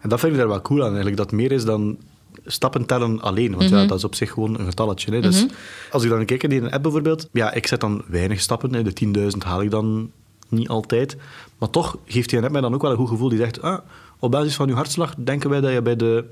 En 0.00 0.08
dat 0.10 0.20
vind 0.20 0.32
ik 0.32 0.38
daar 0.38 0.48
wel 0.48 0.62
cool 0.62 0.80
aan, 0.80 0.86
eigenlijk, 0.86 1.16
dat 1.16 1.32
meer 1.32 1.52
is 1.52 1.64
dan 1.64 1.98
stappen 2.46 2.86
tellen 2.86 3.20
alleen. 3.20 3.56
Want 3.56 3.70
ja, 3.70 3.86
dat 3.86 3.98
is 3.98 4.04
op 4.04 4.14
zich 4.14 4.30
gewoon 4.30 4.58
een 4.58 4.66
getalletje. 4.66 5.12
Hè. 5.12 5.20
Dus 5.20 5.46
als 5.90 6.04
ik 6.04 6.10
dan 6.10 6.24
kijk 6.24 6.42
in 6.42 6.50
die 6.50 6.72
app 6.72 6.82
bijvoorbeeld, 6.82 7.28
ja, 7.32 7.52
ik 7.52 7.66
zet 7.66 7.80
dan 7.80 8.02
weinig 8.06 8.40
stappen. 8.40 8.74
Hè. 8.74 8.82
De 8.82 9.30
10.000 9.32 9.38
haal 9.38 9.62
ik 9.62 9.70
dan 9.70 10.10
niet 10.48 10.68
altijd. 10.68 11.16
Maar 11.58 11.70
toch 11.70 11.98
geeft 12.06 12.30
die 12.30 12.42
app 12.42 12.50
mij 12.50 12.60
dan 12.60 12.74
ook 12.74 12.82
wel 12.82 12.90
een 12.90 12.96
goed 12.96 13.08
gevoel. 13.08 13.28
Die 13.28 13.38
zegt, 13.38 13.62
ah, 13.62 13.78
op 14.18 14.30
basis 14.30 14.54
van 14.54 14.68
je 14.68 14.74
hartslag 14.74 15.14
denken 15.18 15.50
wij 15.50 15.60
dat 15.60 15.72
je 15.72 15.82
bij 15.82 15.96
de 15.96 16.24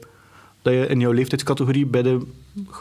dat 0.63 0.73
je 0.73 0.87
in 0.87 1.01
jouw 1.01 1.13
leeftijdscategorie 1.13 1.87
bij 1.87 2.03
de 2.03 2.27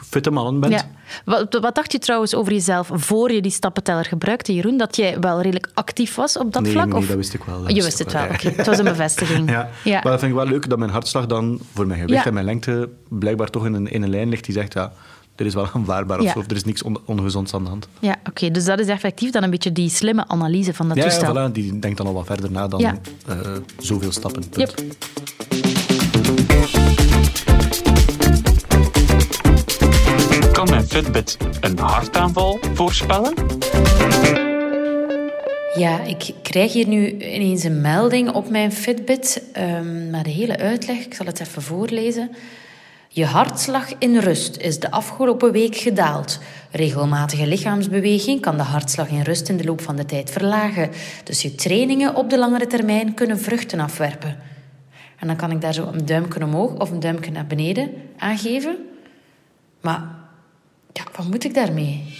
fitte 0.02 0.30
mannen 0.30 0.60
bent. 0.60 0.72
Ja. 0.72 0.90
Wat, 1.24 1.58
wat 1.60 1.74
dacht 1.74 1.92
je 1.92 1.98
trouwens 1.98 2.34
over 2.34 2.52
jezelf 2.52 2.90
voor 2.92 3.32
je 3.32 3.42
die 3.42 3.50
stappenteller 3.50 4.04
gebruikte, 4.04 4.54
Jeroen? 4.54 4.76
Dat 4.76 4.96
jij 4.96 5.20
wel 5.20 5.36
redelijk 5.40 5.70
actief 5.74 6.14
was 6.14 6.38
op 6.38 6.52
dat 6.52 6.62
nee, 6.62 6.72
vlak? 6.72 6.86
nee, 6.86 6.96
of? 6.96 7.06
dat 7.06 7.16
wist 7.16 7.34
ik 7.34 7.42
wel. 7.44 7.68
je 7.70 7.82
wist 7.82 7.98
het 7.98 8.12
wel, 8.12 8.24
oké. 8.24 8.48
Het 8.56 8.66
was 8.66 8.78
een 8.78 8.84
bevestiging. 8.84 9.50
Ja. 9.50 9.68
Ja. 9.84 9.92
maar 10.02 10.12
dat 10.12 10.18
vind 10.20 10.32
ik 10.32 10.38
wel 10.38 10.46
leuk 10.46 10.68
dat 10.68 10.78
mijn 10.78 10.90
hartslag 10.90 11.26
dan 11.26 11.60
voor 11.74 11.86
mijn 11.86 12.00
gewicht 12.00 12.18
Ja. 12.22 12.26
en 12.26 12.34
mijn 12.34 12.46
lengte 12.46 12.88
blijkbaar 13.08 13.50
toch 13.50 13.66
in 13.66 13.74
een, 13.74 13.86
in 13.90 14.02
een 14.02 14.10
lijn 14.10 14.28
ligt 14.28 14.44
die 14.44 14.54
zegt, 14.54 14.72
ja, 14.72 14.92
er 15.36 15.46
is 15.46 15.54
wel 15.54 15.68
aanvaardbaar 15.72 16.18
of 16.18 16.24
Ja. 16.24 16.32
zo, 16.32 16.38
of 16.38 16.50
er 16.50 16.56
is 16.56 16.64
niks 16.64 16.82
on- 16.82 16.98
ongezonds 17.04 17.54
aan 17.54 17.62
de 17.62 17.68
hand. 17.68 17.88
Ja, 17.98 18.16
oké. 18.28 18.50
Dus 18.50 18.64
dat 18.64 18.78
is 18.78 18.86
effectief 18.86 19.30
dan 19.30 19.42
een 19.42 19.50
beetje 19.50 19.72
die 19.72 19.88
slimme 19.90 20.24
analyse 20.28 20.74
van 20.74 20.88
dat 20.88 20.96
Ja, 20.96 21.02
toestel. 21.02 21.34
ja, 21.34 21.48
voilà, 21.48 21.52
die 21.52 21.78
denkt 21.78 21.96
dan 21.96 22.06
al 22.06 22.12
wat 22.14 22.26
verder 22.26 22.50
na 22.50 22.68
dan 22.68 22.80
eh, 22.80 22.96
zoveel 23.78 24.12
stappen. 24.12 24.42
Yep. 24.56 24.74
Fitbit 30.92 31.36
een 31.60 31.78
hartaanval 31.78 32.58
voorspellen? 32.74 33.34
Ja, 35.74 36.00
ik 36.00 36.34
krijg 36.42 36.72
hier 36.72 36.88
nu 36.88 37.10
ineens 37.10 37.64
een 37.64 37.80
melding 37.80 38.32
op 38.32 38.50
mijn 38.50 38.72
Fitbit 38.72 39.42
ehm 39.52 40.10
met 40.10 40.24
de 40.24 40.30
hele 40.30 40.58
uitleg. 40.58 41.04
Ik 41.04 41.14
zal 41.14 41.26
het 41.26 41.40
even 41.40 41.62
voorlezen. 41.62 42.30
Je 43.08 43.24
hartslag 43.24 43.92
in 43.98 44.18
rust 44.18 44.56
is 44.56 44.80
de 44.80 44.90
afgelopen 44.90 45.52
week 45.52 45.76
gedaald. 45.76 46.38
Regelmatige 46.70 47.46
lichaamsbeweging 47.46 48.40
kan 48.40 48.56
de 48.56 48.62
hartslag 48.62 49.08
in 49.08 49.22
rust 49.22 49.48
in 49.48 49.56
de 49.56 49.64
loop 49.64 49.80
van 49.80 49.96
de 49.96 50.04
tijd 50.04 50.30
verlagen. 50.30 50.90
Dus 51.24 51.42
je 51.42 51.54
trainingen 51.54 52.14
op 52.14 52.30
de 52.30 52.38
langere 52.38 52.66
termijn 52.66 53.14
kunnen 53.14 53.38
vruchten 53.38 53.80
afwerpen. 53.80 54.36
En 55.18 55.26
dan 55.26 55.36
kan 55.36 55.50
ik 55.50 55.60
daar 55.60 55.74
zo 55.74 55.90
een 55.92 56.06
duimpje 56.06 56.44
omhoog 56.44 56.74
of 56.74 56.90
een 56.90 57.00
duimpje 57.00 57.30
naar 57.30 57.46
beneden 57.46 57.90
aangeven. 58.16 58.76
Maar 59.80 60.21
ja, 60.92 61.02
wat 61.16 61.26
moet 61.26 61.44
ik 61.44 61.54
daarmee? 61.54 62.16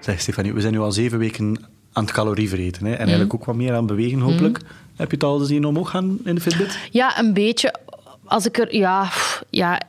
Zeg 0.00 0.20
Stefanie, 0.20 0.52
we 0.52 0.60
zijn 0.60 0.72
nu 0.72 0.78
al 0.78 0.92
zeven 0.92 1.18
weken 1.18 1.64
aan 1.92 2.04
het 2.04 2.12
calorievereten. 2.12 2.86
Hè? 2.86 2.92
En 2.92 2.98
eigenlijk 2.98 3.34
ook 3.34 3.44
wat 3.44 3.56
meer 3.56 3.74
aan 3.74 3.86
bewegen, 3.86 4.20
hopelijk. 4.20 4.60
Heb 4.96 5.10
je 5.10 5.14
het 5.14 5.24
al 5.24 5.38
zien 5.38 5.64
omhoog 5.64 5.90
gaan 5.90 6.18
in 6.24 6.34
de 6.34 6.40
Fitbit? 6.40 6.78
Ja, 6.90 7.18
een 7.18 7.32
beetje. 7.32 7.74
Als 8.24 8.46
ik 8.46 8.58
er... 8.58 8.76
Ja, 8.76 9.10
ja 9.50 9.80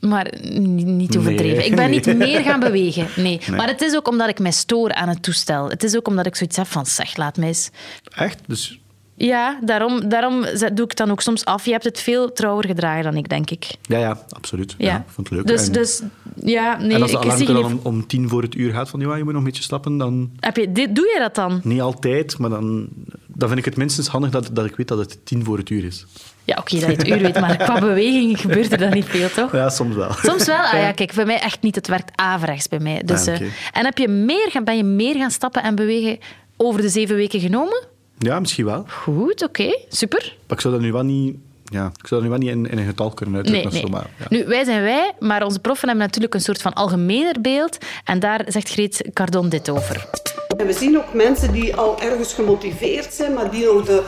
maar 0.00 0.32
niet, 0.40 1.16
overdreven. 1.16 1.56
Nee, 1.56 1.66
ik 1.66 1.76
ben 1.76 1.90
nee. 1.90 2.00
niet 2.06 2.16
meer 2.16 2.42
gaan 2.42 2.60
bewegen. 2.60 3.08
Nee. 3.16 3.40
Maar 3.50 3.68
het 3.68 3.80
is 3.80 3.96
ook 3.96 4.08
omdat 4.08 4.28
ik 4.28 4.38
mij 4.38 4.50
stoor 4.50 4.94
aan 4.94 5.08
het 5.08 5.22
toestel. 5.22 5.68
Het 5.68 5.82
is 5.82 5.96
ook 5.96 6.08
omdat 6.08 6.26
ik 6.26 6.36
zoiets 6.36 6.56
heb 6.56 6.66
van, 6.66 6.86
zeg, 6.86 7.16
laat 7.16 7.36
mij 7.36 7.48
eens... 7.48 7.70
Echt? 8.14 8.40
Dus 8.46 8.80
Ja, 9.18 9.58
daarom, 9.62 10.08
daarom 10.08 10.40
doe 10.42 10.84
ik 10.84 10.88
het 10.88 10.96
dan 10.96 11.10
ook 11.10 11.20
soms 11.22 11.44
af. 11.44 11.64
Je 11.64 11.70
hebt 11.70 11.84
het 11.84 12.00
veel 12.00 12.32
trouwer 12.32 12.66
gedragen 12.66 13.02
dan 13.04 13.16
ik, 13.16 13.28
denk 13.28 13.50
ik. 13.50 13.66
ja, 13.82 13.98
ja, 13.98 14.24
absoluut. 14.30 14.74
Ja. 14.78 14.86
Ja. 14.90 14.96
ik 14.96 15.02
vond 15.06 15.28
het 15.28 15.36
leuk. 15.38 15.46
Dus, 15.46 15.66
en, 15.66 15.72
dus 15.72 16.02
ja, 16.44 16.76
nee, 16.78 16.90
en 16.94 17.02
als 17.02 17.10
de 17.10 17.16
ik 17.18 17.24
alarm 17.24 17.44
dan 17.46 17.64
om, 17.64 17.80
om 17.82 18.06
tien 18.06 18.28
voor 18.28 18.42
het 18.42 18.54
uur 18.54 18.72
gaat 18.72 18.88
van 18.88 19.00
ja, 19.00 19.14
je 19.16 19.22
moet 19.24 19.32
nog 19.32 19.42
een 19.42 19.48
beetje 19.48 19.62
stappen, 19.62 19.96
dan 19.98 20.30
Heb 20.40 20.56
je, 20.56 20.72
dit, 20.72 20.94
doe 20.96 21.04
je 21.04 21.18
dat 21.18 21.34
dan? 21.34 21.60
niet 21.62 21.80
altijd, 21.80 22.38
maar 22.38 22.50
dan, 22.50 22.86
dan 23.26 23.48
vind 23.48 23.58
ik 23.60 23.64
het 23.64 23.76
minstens 23.76 24.08
handig 24.08 24.30
dat, 24.30 24.48
dat 24.52 24.64
ik 24.64 24.76
weet 24.76 24.88
dat 24.88 24.98
het 24.98 25.18
tien 25.26 25.44
voor 25.44 25.58
het 25.58 25.70
uur 25.70 25.84
is. 25.84 26.06
Ja, 26.44 26.56
oké, 26.60 26.78
dat 26.78 26.80
je 26.90 26.96
het 26.96 27.08
uur 27.08 27.18
weet, 27.18 27.40
maar 27.40 27.56
qua 27.56 27.78
beweging 27.90 28.40
gebeurt 28.40 28.72
er 28.72 28.78
dan 28.78 28.90
niet 28.92 29.04
veel, 29.04 29.28
toch? 29.30 29.52
Ja, 29.52 29.68
soms 29.70 29.94
wel. 29.94 30.12
Soms 30.12 30.46
wel. 30.46 30.56
Ah 30.56 30.72
ja, 30.80 30.92
kijk, 30.92 31.14
bij 31.14 31.24
mij 31.24 31.38
echt 31.40 31.62
niet. 31.62 31.74
Het 31.74 31.88
werkt 31.88 32.10
averechts 32.14 32.68
bij 32.68 32.78
mij. 32.78 33.02
Dus, 33.04 33.26
Ah, 33.28 33.34
eh, 33.34 33.46
en 33.72 33.84
heb 33.84 33.98
je 33.98 34.08
meer, 34.08 34.48
gaan- 34.50 34.64
ben 34.64 34.76
je 34.76 34.84
meer 34.84 35.14
gaan 35.14 35.30
stappen 35.30 35.62
en 35.62 35.74
bewegen 35.74 36.18
over 36.56 36.80
de 36.80 36.88
zeven 36.88 37.16
weken 37.16 37.40
genomen? 37.40 37.84
Ja, 38.18 38.40
misschien 38.40 38.64
wel. 38.64 38.84
Goed, 38.88 39.42
oké. 39.42 39.78
Super. 39.88 40.36
Maar 40.46 40.56
ik 40.56 40.60
zou 40.60 40.74
dat 40.74 40.82
nu 40.82 40.92
wel 40.92 41.02
niet, 41.02 41.36
ja, 41.64 41.86
ik 41.86 42.06
zou 42.06 42.20
dat 42.20 42.22
nu 42.22 42.28
wel 42.28 42.38
niet 42.38 42.50
in, 42.50 42.70
in 42.70 42.78
een 42.78 42.86
getal 42.86 43.10
kunnen 43.10 43.34
uitdrukken. 43.34 43.72
nee. 43.72 43.82
of 43.82 43.88
zo, 43.88 43.92
maar, 43.92 44.10
ja. 44.18 44.26
Nu, 44.28 44.44
wij 44.44 44.64
zijn 44.64 44.82
wij, 44.82 45.12
maar 45.20 45.44
onze 45.44 45.58
proffen 45.58 45.88
hebben 45.88 46.06
natuurlijk 46.06 46.34
een 46.34 46.40
soort 46.40 46.62
van 46.62 46.72
algemener 46.72 47.40
beeld. 47.40 47.78
En 48.04 48.18
daar 48.18 48.44
zegt 48.46 48.68
Greet 48.68 49.08
Cardon 49.12 49.48
dit 49.48 49.70
over. 49.70 50.08
En 50.56 50.66
we 50.66 50.72
zien 50.72 50.96
ook 50.96 51.14
mensen 51.14 51.52
die 51.52 51.76
al 51.76 52.00
ergens 52.00 52.34
gemotiveerd 52.34 53.14
zijn, 53.14 53.34
maar 53.34 53.50
die 53.50 53.64
nog, 53.64 53.84
de, 53.84 54.02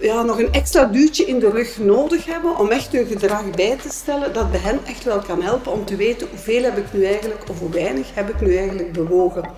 ja, 0.00 0.22
nog 0.22 0.38
een 0.38 0.52
extra 0.52 0.84
duwtje 0.84 1.24
in 1.24 1.38
de 1.38 1.50
rug 1.50 1.78
nodig 1.78 2.24
hebben 2.26 2.58
om 2.58 2.68
echt 2.68 2.92
hun 2.92 3.06
gedrag 3.06 3.50
bij 3.50 3.76
te 3.82 3.88
stellen. 3.90 4.32
Dat 4.32 4.50
bij 4.50 4.60
hen 4.60 4.78
echt 4.86 5.04
wel 5.04 5.18
kan 5.18 5.42
helpen 5.42 5.72
om 5.72 5.84
te 5.84 5.96
weten 5.96 6.28
hoeveel 6.30 6.62
heb 6.62 6.76
ik 6.78 6.92
nu 6.92 7.04
eigenlijk, 7.04 7.50
of 7.50 7.58
hoe 7.58 7.70
weinig 7.70 8.06
heb 8.14 8.28
ik 8.28 8.40
nu 8.40 8.56
eigenlijk 8.56 8.92
bewogen. 8.92 9.50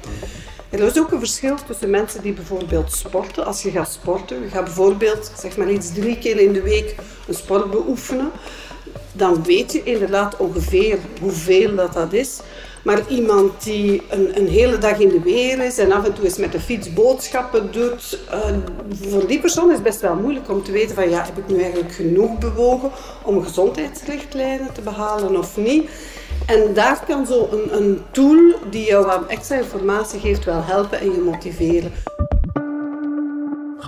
Er 0.75 0.87
is 0.87 0.99
ook 0.99 1.13
een 1.13 1.19
verschil 1.19 1.57
tussen 1.67 1.91
mensen 1.91 2.23
die 2.23 2.33
bijvoorbeeld 2.33 2.93
sporten. 2.93 3.47
Als 3.47 3.63
je 3.63 3.71
gaat 3.71 3.93
sporten, 3.93 4.43
je 4.43 4.49
gaat 4.49 4.65
bijvoorbeeld 4.65 5.33
zeg 5.39 5.57
maar 5.57 5.71
iets 5.71 5.93
drie 5.93 6.19
keer 6.19 6.41
in 6.41 6.53
de 6.53 6.63
week 6.63 6.95
een 7.29 7.35
sport 7.35 7.71
beoefenen 7.71 8.31
dan 9.17 9.45
weet 9.45 9.73
je 9.73 9.83
inderdaad 9.83 10.37
ongeveer 10.37 10.99
hoeveel 11.21 11.75
dat, 11.75 11.93
dat 11.93 12.13
is. 12.13 12.41
Maar 12.85 13.09
iemand 13.09 13.65
die 13.65 14.03
een, 14.09 14.39
een 14.39 14.49
hele 14.49 14.79
dag 14.79 14.99
in 14.99 15.09
de 15.09 15.21
weer 15.21 15.65
is 15.65 15.79
en 15.79 15.93
af 15.93 16.05
en 16.05 16.13
toe 16.13 16.25
eens 16.25 16.37
met 16.37 16.53
de 16.53 16.61
fiets 16.61 16.93
boodschappen 16.93 17.73
doet, 17.73 18.19
eh, 18.31 18.41
voor 19.11 19.27
die 19.27 19.41
persoon 19.41 19.69
is 19.69 19.75
het 19.75 19.83
best 19.83 20.01
wel 20.01 20.15
moeilijk 20.15 20.51
om 20.51 20.63
te 20.63 20.73
weten 20.73 20.95
van 20.95 21.11
ja, 21.11 21.25
heb 21.25 21.39
ik 21.39 21.47
nu 21.47 21.63
eigenlijk 21.63 21.93
genoeg 21.93 22.39
bewogen 22.39 22.91
om 23.23 23.43
gezondheidsrichtlijnen 23.43 24.73
te 24.73 24.81
behalen 24.81 25.37
of 25.37 25.57
niet. 25.57 25.91
En 26.47 26.75
daar 26.75 27.05
kan 27.07 27.27
zo 27.27 27.49
een, 27.51 27.77
een 27.77 28.03
tool 28.11 28.55
die 28.71 28.87
jou 28.87 29.07
wat 29.07 29.27
extra 29.27 29.57
informatie 29.57 30.21
geeft 30.21 30.45
wel 30.45 30.63
helpen 30.63 31.01
en 31.01 31.13
je 31.13 31.21
motiveren. 31.21 31.93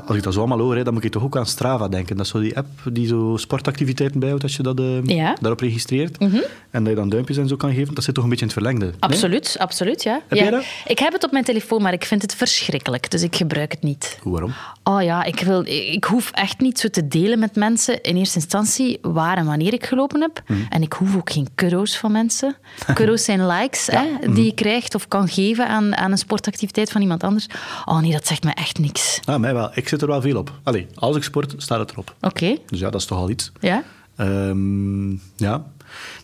Als 0.07 0.17
ik 0.17 0.23
dat 0.23 0.33
zo 0.33 0.39
allemaal 0.39 0.59
hoor, 0.59 0.77
hè, 0.77 0.83
dan 0.85 0.95
moet 0.95 1.05
ik 1.05 1.13
toch 1.13 1.23
ook 1.23 1.37
aan 1.37 1.47
Strava 1.47 1.89
denken. 1.89 2.17
Dat 2.17 2.25
is 2.27 2.33
zo 2.33 2.41
die 2.41 2.57
app 2.57 2.67
die 2.93 3.07
zo 3.07 3.35
sportactiviteiten 3.37 4.21
bijhoudt 4.21 4.43
als 4.43 4.57
je 4.57 4.63
dat, 4.63 4.81
Ja. 5.05 5.37
daarop 5.41 5.61
registreert. 5.61 6.19
En 6.71 6.83
dat 6.85 6.93
je 6.93 6.95
dan 6.99 7.09
duimpjes 7.09 7.37
en 7.37 7.49
zo 7.49 7.57
kan 7.57 7.75
geven. 7.75 7.95
Dat 7.95 8.05
zit 8.05 8.15
toch 8.15 8.25
een 8.25 8.31
beetje 8.31 8.47
in 8.47 8.51
het 8.53 8.61
verlengde. 8.63 8.85
nee? 8.87 8.95
Absoluut, 9.01 9.57
absoluut, 9.59 10.03
ja. 10.03 10.21
Heb 10.29 10.39
ja. 10.39 10.43
jij 10.45 10.51
dat? 10.53 10.65
Ik 10.87 10.99
heb 10.99 11.13
het 11.13 11.25
op 11.25 11.31
mijn 11.33 11.45
telefoon, 11.45 11.83
maar 11.83 11.93
ik 11.93 12.05
vind 12.05 12.23
het 12.23 12.35
verschrikkelijk. 12.35 13.11
Dus 13.11 13.23
ik 13.23 13.37
gebruik 13.37 13.73
het 13.73 13.83
niet. 13.83 14.19
Hoe, 14.23 14.33
waarom? 14.33 14.53
Oh 14.83 15.03
ja, 15.03 15.25
ik, 15.25 15.41
wil, 15.41 15.67
ik 15.67 16.05
hoef 16.05 16.31
echt 16.31 16.61
niet 16.61 16.79
zo 16.79 16.89
te 16.89 17.09
delen 17.09 17.39
met 17.39 17.55
mensen 17.57 18.03
in 18.03 18.17
eerste 18.17 18.39
instantie 18.39 18.99
waar 19.03 19.37
en 19.37 19.47
wanneer 19.47 19.73
ik 19.73 19.87
gelopen 19.87 20.21
heb. 20.21 20.43
Mhm. 20.47 20.59
En 20.69 20.83
ik 20.83 20.93
hoef 20.93 21.17
ook 21.17 21.31
geen 21.31 21.49
kudo's 21.55 21.97
van 21.99 22.13
mensen. 22.13 22.57
Kudo's 22.95 23.25
zijn 23.25 23.47
likes 23.47 23.87
hè, 23.87 24.05
Mhm. 24.21 24.35
die 24.35 24.45
je 24.45 24.55
krijgt 24.55 24.95
of 24.95 25.09
kan 25.09 25.29
geven 25.29 25.69
aan, 25.69 25.97
aan 25.97 26.11
een 26.11 26.19
sportactiviteit 26.19 26.91
van 26.91 27.01
iemand 27.01 27.23
anders. 27.25 27.47
Oh 27.85 28.01
nee, 28.01 28.13
dat 28.13 28.27
zegt 28.27 28.45
me 28.45 28.51
echt 28.55 28.79
niks. 28.79 29.21
Ah, 29.25 29.39
mij 29.41 29.55
wel. 29.55 29.71
Ik 29.75 29.86
zit 29.89 30.03
er 30.03 30.09
wel 30.09 30.21
veel 30.21 30.37
op. 30.39 30.53
Allee, 30.63 30.87
als 30.95 31.17
ik 31.17 31.23
sport, 31.23 31.55
staat 31.57 31.79
het 31.79 31.91
erop. 31.91 32.15
Oké, 32.21 32.57
Dus 32.67 32.79
ja, 32.79 32.91
dat 32.91 33.01
is 33.01 33.07
toch 33.07 33.19
al 33.19 33.31
iets. 33.31 33.53
ja. 33.61 33.83
Ehm, 34.17 35.11
ja. 35.37 35.65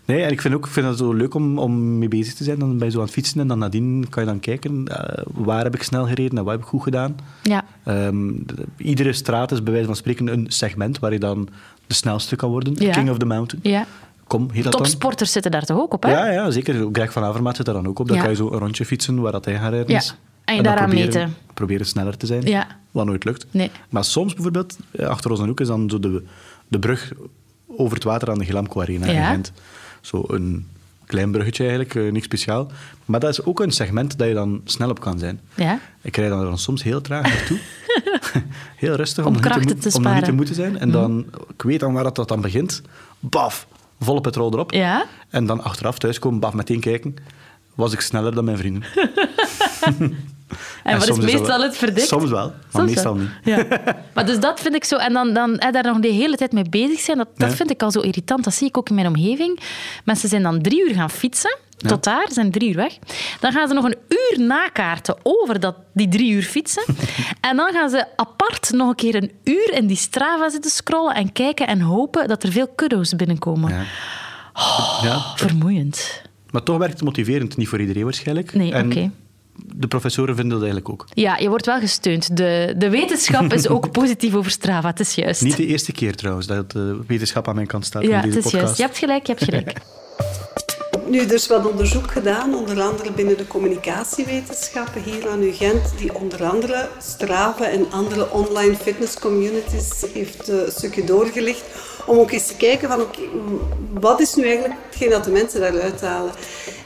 Nee, 0.04 0.22
en 0.22 0.30
ik 0.30 0.40
vind, 0.40 0.54
ook, 0.54 0.66
ik 0.66 0.72
vind 0.72 0.86
het 0.86 0.98
zo 0.98 1.12
leuk 1.12 1.34
om, 1.34 1.58
om 1.58 1.98
mee 1.98 2.08
bezig 2.08 2.34
te 2.34 2.44
zijn. 2.44 2.58
Dan 2.58 2.76
ben 2.78 2.86
je 2.86 2.92
zo 2.92 2.98
aan 2.98 3.04
het 3.04 3.12
fietsen 3.12 3.40
en 3.40 3.46
dan 3.48 3.58
nadien 3.58 4.06
kan 4.08 4.22
je 4.22 4.28
dan 4.28 4.40
kijken 4.40 4.88
eh, 4.88 5.22
waar 5.34 5.62
heb 5.64 5.74
ik 5.74 5.82
snel 5.82 6.06
gereden 6.06 6.38
en 6.38 6.44
wat 6.44 6.52
heb 6.52 6.62
ik 6.62 6.68
goed 6.68 6.82
gedaan. 6.82 7.16
Ja, 7.42 7.64
Ehm, 7.84 8.30
de- 8.46 8.54
iedere 8.76 9.12
straat 9.12 9.52
is 9.52 9.62
bij 9.62 9.72
wijze 9.72 9.86
van 9.86 9.96
spreken 9.96 10.26
een 10.26 10.44
segment 10.48 10.98
waar 10.98 11.12
je 11.12 11.18
dan 11.18 11.48
de 11.86 11.94
snelste 11.94 12.36
kan 12.36 12.50
worden. 12.50 12.74
Ja. 12.76 12.92
King 12.92 13.10
of 13.10 13.18
the 13.18 13.24
mountain. 13.26 13.72
ja. 13.72 13.86
Kom, 14.26 14.48
heet 14.52 14.62
dat 14.64 14.72
dan? 14.72 14.82
Topsporters 14.82 15.32
zitten 15.32 15.50
daar 15.50 15.64
toch 15.64 15.78
ook 15.78 15.92
op, 15.92 16.02
hè? 16.02 16.10
Ja, 16.10 16.30
ja, 16.30 16.50
zeker. 16.50 16.88
Greg 16.92 17.12
van 17.12 17.22
Avermaet 17.24 17.56
zit 17.56 17.66
daar 17.66 17.74
dan 17.74 17.86
ook 17.88 17.98
op. 17.98 18.06
Dan 18.08 18.16
Ja. 18.16 18.22
kan 18.22 18.30
je 18.30 18.36
zo 18.36 18.50
een 18.52 18.58
rondje 18.58 18.84
fietsen 18.84 19.20
waar 19.20 19.32
dat 19.32 19.44
hij 19.44 19.54
gaat 19.58 19.70
rijden 19.70 19.90
Ja. 19.90 19.96
is. 19.98 20.14
En 20.52 20.56
je 20.58 20.62
daaraan 20.68 20.88
proberen, 20.88 21.14
meten. 21.20 21.36
Proberen 21.54 21.86
sneller 21.86 22.16
te 22.16 22.26
zijn. 22.26 22.42
Ja. 22.42 22.66
Wat 22.90 23.06
nooit 23.06 23.24
lukt. 23.24 23.46
Nee. 23.50 23.70
Maar 23.88 24.04
soms 24.04 24.34
bijvoorbeeld, 24.34 24.76
achter 24.98 25.30
ons 25.30 25.40
hoek 25.40 25.60
is 25.60 25.66
dan 25.66 25.90
zo 25.90 26.00
de, 26.00 26.24
de 26.68 26.78
brug 26.78 27.12
over 27.76 27.94
het 27.94 28.04
water 28.04 28.30
aan 28.30 28.38
de 28.38 28.44
Glamco 28.44 28.80
Arena 28.80 29.10
Ja. 29.10 29.30
Gent. 29.30 29.52
Zo 30.00 30.24
een 30.26 30.66
klein 31.06 31.30
bruggetje 31.30 31.62
eigenlijk, 31.62 31.94
eh, 31.94 32.12
niks 32.12 32.24
speciaal. 32.24 32.70
Maar 33.04 33.20
dat 33.20 33.30
is 33.30 33.44
ook 33.44 33.60
een 33.60 33.70
segment 33.72 34.18
dat 34.18 34.28
je 34.28 34.34
dan 34.34 34.60
snel 34.64 34.90
op 34.90 35.00
kan 35.00 35.18
zijn. 35.18 35.40
Ja. 35.54 35.78
Ik 36.00 36.16
rijd 36.16 36.30
dan, 36.30 36.40
dan 36.42 36.58
soms 36.58 36.82
heel 36.82 37.00
traag 37.00 37.22
naartoe. 37.22 37.58
heel 38.76 38.94
rustig, 38.94 39.24
Om 39.26 39.34
om, 39.34 39.40
krachten 39.40 39.62
te 39.66 39.70
om 39.70 39.74
nog 39.74 39.82
niet 39.84 39.92
te 39.92 40.00
sparen. 40.00 40.34
moeten 40.34 40.54
zijn. 40.54 40.78
En 40.78 40.90
dan, 40.90 41.26
ik 41.54 41.62
weet 41.62 41.80
dan 41.80 41.92
waar 41.92 42.04
dat, 42.04 42.16
dat 42.16 42.28
dan 42.28 42.40
begint. 42.40 42.82
Baf, 43.20 43.66
volle 44.00 44.20
petrol 44.20 44.52
erop. 44.52 44.72
Ja. 44.72 45.04
En 45.28 45.46
dan 45.46 45.62
achteraf 45.62 45.98
thuiskomen, 45.98 46.40
baf, 46.40 46.52
meteen 46.54 46.80
kijken. 46.80 47.14
Was 47.74 47.92
ik 47.92 48.00
sneller 48.00 48.34
dan 48.34 48.44
mijn 48.44 48.56
vrienden. 48.58 48.82
En 50.84 50.98
wat 50.98 51.08
is 51.08 51.16
meestal 51.16 51.46
wel- 51.46 51.62
het 51.62 51.76
verdikt? 51.76 52.06
Soms 52.06 52.30
wel, 52.30 52.46
maar 52.48 52.56
Soms 52.72 52.90
meestal 52.90 53.14
wel. 53.14 53.22
niet. 53.22 53.30
Ja. 53.44 53.66
Maar 54.14 54.26
dus 54.26 54.40
dat 54.40 54.60
vind 54.60 54.74
ik 54.74 54.84
zo... 54.84 54.96
En 54.96 55.12
dan, 55.12 55.32
dan 55.34 55.56
daar 55.70 55.82
nog 55.84 55.98
de 55.98 56.08
hele 56.08 56.36
tijd 56.36 56.52
mee 56.52 56.68
bezig 56.68 57.00
zijn, 57.00 57.16
dat, 57.16 57.28
dat 57.36 57.50
Ja. 57.50 57.56
vind 57.56 57.70
ik 57.70 57.82
al 57.82 57.90
zo 57.90 58.00
irritant. 58.00 58.44
Dat 58.44 58.54
zie 58.54 58.68
ik 58.68 58.78
ook 58.78 58.88
in 58.88 58.94
mijn 58.94 59.06
omgeving. 59.06 59.60
Mensen 60.04 60.28
zijn 60.28 60.42
dan 60.42 60.62
drie 60.62 60.88
uur 60.88 60.94
gaan 60.94 61.10
fietsen. 61.10 61.56
Tot 61.76 62.04
daar, 62.04 62.26
zijn 62.30 62.50
drie 62.50 62.68
uur 62.70 62.76
weg. 62.76 62.98
Dan 63.40 63.52
gaan 63.52 63.68
ze 63.68 63.74
nog 63.74 63.84
een 63.84 63.96
uur 64.08 64.46
nakaarten 64.46 65.16
over 65.22 65.60
dat, 65.60 65.74
die 65.94 66.08
drie 66.08 66.32
uur 66.32 66.42
fietsen. 66.42 66.82
en 67.40 67.56
dan 67.56 67.72
gaan 67.72 67.90
ze 67.90 68.06
apart 68.16 68.70
nog 68.72 68.88
een 68.88 68.94
keer 68.94 69.14
een 69.14 69.32
uur 69.44 69.72
in 69.72 69.86
die 69.86 69.96
Strava 69.96 70.50
zitten 70.50 70.70
scrollen 70.70 71.14
en 71.14 71.32
kijken 71.32 71.66
en 71.66 71.80
hopen 71.80 72.28
dat 72.28 72.42
er 72.42 72.52
veel 72.52 72.68
kuddo's 72.68 73.16
binnenkomen. 73.16 73.70
Ja. 73.70 73.82
Ja, 75.02 75.22
Vermoeiend. 75.36 76.22
maar 76.50 76.62
toch 76.62 76.76
werkt 76.78 76.92
het 76.94 77.02
motiverend. 77.02 77.56
Niet 77.56 77.68
voor 77.68 77.80
iedereen 77.80 78.04
waarschijnlijk. 78.04 78.54
Nee, 78.54 78.84
oké. 78.84 79.10
De 79.66 79.86
professoren 79.86 80.34
vinden 80.34 80.58
dat 80.58 80.68
eigenlijk 80.68 80.88
ook. 80.88 81.08
Ja, 81.14 81.36
je 81.36 81.48
wordt 81.48 81.66
wel 81.66 81.78
gesteund. 81.78 82.36
De, 82.36 82.74
de 82.76 82.90
wetenschap 82.90 83.52
is 83.52 83.68
ook 83.68 83.90
positief 84.00 84.34
over 84.34 84.50
Strava, 84.50 84.88
het 84.88 85.00
is 85.00 85.14
juist. 85.14 85.42
Niet 85.42 85.56
de 85.56 85.66
eerste 85.66 85.92
keer 85.92 86.14
trouwens 86.14 86.46
dat 86.46 86.70
de 86.70 86.98
wetenschap 87.06 87.48
aan 87.48 87.54
mijn 87.54 87.66
kant 87.66 87.86
staat 87.86 88.02
ja, 88.02 88.08
in 88.08 88.22
deze 88.22 88.36
het 88.36 88.36
is 88.36 88.42
podcast. 88.42 88.62
juist. 88.62 88.76
Je 88.76 88.82
hebt 88.82 88.98
gelijk, 88.98 89.26
je 89.26 89.32
hebt 89.32 89.44
gelijk. 89.44 89.72
Nu, 91.06 91.18
er 91.18 91.32
is 91.32 91.46
wat 91.46 91.70
onderzoek 91.70 92.10
gedaan, 92.10 92.54
onder 92.54 92.80
andere 92.80 93.12
binnen 93.12 93.36
de 93.36 93.46
communicatiewetenschappen 93.46 95.02
hier 95.02 95.28
aan 95.28 95.42
UGent, 95.42 95.92
die 95.98 96.14
onder 96.14 96.44
andere 96.44 96.88
Strava 96.98 97.68
en 97.68 97.86
andere 97.90 98.30
online 98.30 98.76
fitness 98.76 99.18
communities 99.18 100.04
heeft 100.12 100.48
eh, 100.48 100.56
een 100.56 100.70
stukje 100.70 101.04
doorgelicht 101.04 101.64
om 102.06 102.18
ook 102.18 102.30
eens 102.30 102.46
te 102.46 102.56
kijken 102.56 102.88
van 102.88 103.00
oké, 103.00 103.20
wat 103.92 104.20
is 104.20 104.34
nu 104.34 104.44
eigenlijk 104.44 104.74
hetgeen 104.86 105.10
dat 105.10 105.24
de 105.24 105.30
mensen 105.30 105.60
daaruit 105.60 106.00
halen. 106.00 106.32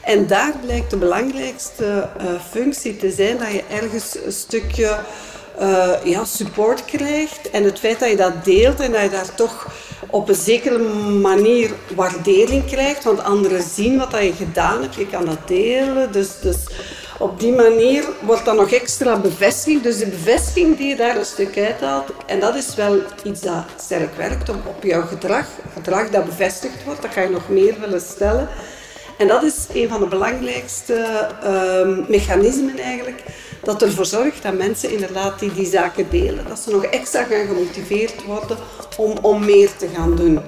En 0.07 0.27
daar 0.27 0.53
blijkt 0.65 0.89
de 0.89 0.97
belangrijkste 0.97 2.09
eh, 2.17 2.25
functie 2.49 2.97
te 2.97 3.11
zijn 3.11 3.37
dat 3.37 3.51
je 3.51 3.63
ergens 3.69 4.17
een 4.25 4.31
stukje 4.31 4.99
eh, 5.57 5.91
ja, 6.03 6.25
support 6.25 6.85
krijgt 6.85 7.49
en 7.49 7.63
het 7.63 7.79
feit 7.79 7.99
dat 7.99 8.09
je 8.09 8.15
dat 8.15 8.45
deelt 8.45 8.79
en 8.79 8.91
dat 8.91 9.01
je 9.01 9.09
daar 9.09 9.35
toch 9.35 9.67
op 10.09 10.29
een 10.29 10.35
zekere 10.35 10.77
manier 11.19 11.71
waardering 11.95 12.65
krijgt, 12.65 13.03
want 13.03 13.23
anderen 13.23 13.61
zien 13.61 13.97
wat 13.97 14.11
dat 14.11 14.23
je 14.23 14.33
gedaan 14.33 14.81
hebt, 14.81 14.95
je 14.95 15.07
kan 15.07 15.25
dat 15.25 15.47
delen. 15.47 16.11
Dus, 16.11 16.39
dus 16.41 16.57
op 17.19 17.39
die 17.39 17.53
manier 17.53 18.05
wordt 18.21 18.45
dat 18.45 18.55
nog 18.55 18.71
extra 18.71 19.19
bevestigd. 19.19 19.83
Dus 19.83 19.97
de 19.97 20.07
bevestiging 20.07 20.77
die 20.77 20.87
je 20.87 20.95
daar 20.95 21.17
een 21.17 21.25
stuk 21.25 21.57
uithaalt, 21.57 22.11
en 22.25 22.39
dat 22.39 22.55
is 22.55 22.75
wel 22.75 23.01
iets 23.23 23.41
dat 23.41 23.63
sterk 23.79 24.15
werkt 24.15 24.49
op, 24.49 24.67
op 24.67 24.83
jouw 24.83 25.05
gedrag. 25.05 25.45
Gedrag 25.73 26.09
dat 26.09 26.25
bevestigd 26.25 26.83
wordt, 26.83 27.01
dat 27.01 27.11
ga 27.11 27.21
je 27.21 27.29
nog 27.29 27.49
meer 27.49 27.79
willen 27.79 28.01
stellen. 28.01 28.49
En 29.17 29.27
dat 29.27 29.43
is 29.43 29.67
een 29.73 29.89
van 29.89 29.99
de 29.99 30.07
belangrijkste 30.07 31.27
uh, 31.43 32.07
mechanismen 32.07 32.79
eigenlijk, 32.79 33.23
dat 33.63 33.81
ervoor 33.81 34.05
zorgt 34.05 34.43
dat 34.43 34.57
mensen 34.57 34.91
inderdaad 34.91 35.39
die, 35.39 35.53
die 35.53 35.65
zaken 35.65 36.09
delen. 36.09 36.45
Dat 36.47 36.59
ze 36.59 36.71
nog 36.71 36.83
extra 36.83 37.23
gaan 37.23 37.47
gemotiveerd 37.47 38.23
worden 38.23 38.57
om, 38.97 39.17
om 39.21 39.45
meer 39.45 39.75
te 39.75 39.87
gaan 39.95 40.15
doen. 40.15 40.39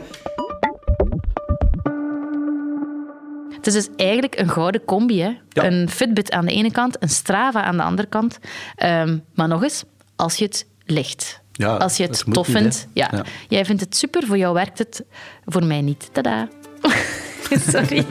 Het 3.50 3.68
is 3.68 3.74
dus 3.74 3.88
eigenlijk 3.96 4.40
een 4.40 4.50
gouden 4.50 4.86
combi. 4.86 5.22
Hè? 5.22 5.32
Ja. 5.50 5.66
Een 5.66 5.90
Fitbit 5.90 6.32
aan 6.32 6.46
de 6.46 6.52
ene 6.52 6.72
kant, 6.72 6.98
een 7.00 7.10
Strava 7.10 7.64
aan 7.64 7.78
de 7.78 7.84
andere 7.84 8.08
kant. 8.08 8.40
Ehm, 8.76 9.18
maar 9.36 9.48
nog 9.48 9.64
eens, 9.64 9.84
als 10.16 10.36
je 10.36 10.46
het 10.46 10.66
licht. 10.86 11.42
Ja, 11.52 11.76
als 11.76 11.98
je 11.98 12.04
het, 12.04 12.24
tof 12.32 12.48
vindt. 12.48 12.88
Ja. 12.94 13.10
Ja. 13.12 13.24
Jij 13.48 13.66
vindt 13.66 13.82
het 13.82 13.96
super, 13.96 14.26
voor 14.26 14.38
jou 14.38 14.54
werkt 14.54 14.78
het, 14.78 15.04
voor 15.46 15.66
mij 15.66 15.82
niet. 15.82 16.10
Tada. 16.12 16.48
Sorry. 17.72 18.06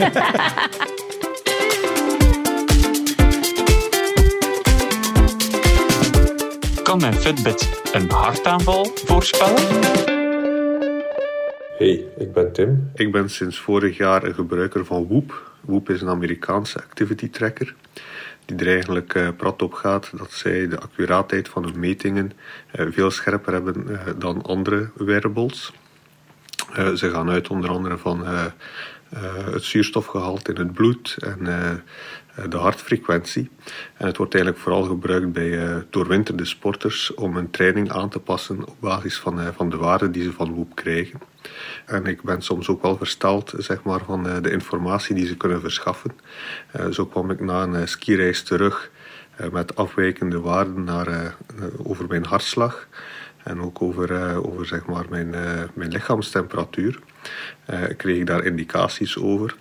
Kan 6.83 6.99
mijn 6.99 7.15
Fitbit 7.15 7.81
een 7.93 8.11
hartaanval 8.11 8.91
voorspellen? 8.95 9.63
Hey, 11.79 12.05
ik 12.19 12.33
ben 12.33 12.53
Tim. 12.53 12.91
Ik 12.95 13.13
ben 13.13 13.31
sinds 13.31 13.59
vorig 13.59 13.97
jaar 13.97 14.25
een 14.25 14.35
gebruiker 14.35 14.85
van 14.85 15.07
Whoop. 15.07 15.53
Whoop 15.61 15.91
is 15.91 16.01
een 16.01 16.09
Amerikaanse 16.09 16.79
activity 16.79 17.31
tracker 17.31 17.75
die 18.45 18.57
er 18.57 18.67
eigenlijk 18.67 19.15
eh, 19.15 19.29
prat 19.37 19.63
op 19.63 19.73
gaat 19.73 20.11
dat 20.15 20.33
zij 20.33 20.69
de 20.69 20.79
accuraatheid 20.79 21.49
van 21.49 21.65
hun 21.65 21.79
metingen 21.79 22.33
eh, 22.71 22.87
veel 22.91 23.11
scherper 23.11 23.53
hebben 23.53 23.89
eh, 23.89 24.13
dan 24.19 24.43
andere 24.43 24.91
wearables. 24.95 25.73
Eh, 26.73 26.93
ze 26.93 27.11
gaan 27.11 27.31
uit 27.31 27.49
onder 27.49 27.71
andere 27.71 27.99
van 27.99 28.25
het 29.51 29.63
zuurstofgehalte 29.63 30.53
in 30.53 30.59
het 30.59 30.73
bloed 30.73 31.17
en 31.21 31.47
eh, 31.47 31.71
eh, 31.71 31.79
de 32.51 32.57
hartfrequentie. 32.57 33.51
En 33.97 34.07
het 34.07 34.17
wordt 34.17 34.35
eigenlijk 34.35 34.65
vooral 34.65 34.83
gebruikt 34.83 35.33
bij 35.33 35.67
eh, 35.67 35.77
doorwinterde 35.91 36.45
sporters 36.45 37.15
om 37.15 37.35
hun 37.35 37.51
training 37.51 37.93
aan 37.93 38.09
te 38.09 38.19
passen 38.19 38.69
op 38.69 38.77
basis 38.81 39.19
van, 39.19 39.41
eh, 39.41 39.47
van 39.57 39.71
de 39.71 39.77
waarden 39.77 40.13
die 40.13 40.23
ze 40.23 40.33
van 40.33 40.53
Whoop 40.53 40.75
krijgen. 40.75 41.21
En 41.87 42.07
ik 42.07 42.23
ben 42.23 42.43
soms 42.43 42.69
ook 42.69 42.83
wel 42.83 42.97
versteld 42.97 43.55
zeg 43.57 43.83
maar, 43.83 44.01
van 44.05 44.29
eh, 44.29 44.37
de 44.43 44.51
informatie 44.51 45.15
die 45.15 45.27
ze 45.27 45.37
kunnen 45.37 45.61
verschaffen. 45.61 46.11
Eh, 46.71 46.87
zo 46.89 47.07
kwam 47.07 47.31
ik 47.31 47.41
na 47.41 47.63
een 47.63 47.75
eh, 47.75 47.87
skireis 47.87 48.43
terug 48.43 48.91
eh, 49.39 49.49
met 49.51 49.77
afwijkende 49.77 50.41
waarden 50.41 50.85
naar, 50.85 51.07
eh, 51.07 51.25
eh, 51.25 51.33
over 51.83 52.07
mijn 52.09 52.25
hartslag. 52.25 52.89
En 53.49 53.61
ook 53.61 53.83
over, 53.83 54.13
eh, 54.23 54.47
over 54.47 54.67
zeg 54.67 54.87
maar, 54.87 55.05
mijn, 55.11 55.35
eh, 55.35 55.63
mijn 55.75 55.91
lichaamstemperatuur. 55.91 56.99
Eh, 57.65 57.81
kreeg 57.97 58.17
ik 58.17 58.27
daar 58.27 58.45
indicaties 58.45 59.19
over. 59.19 59.57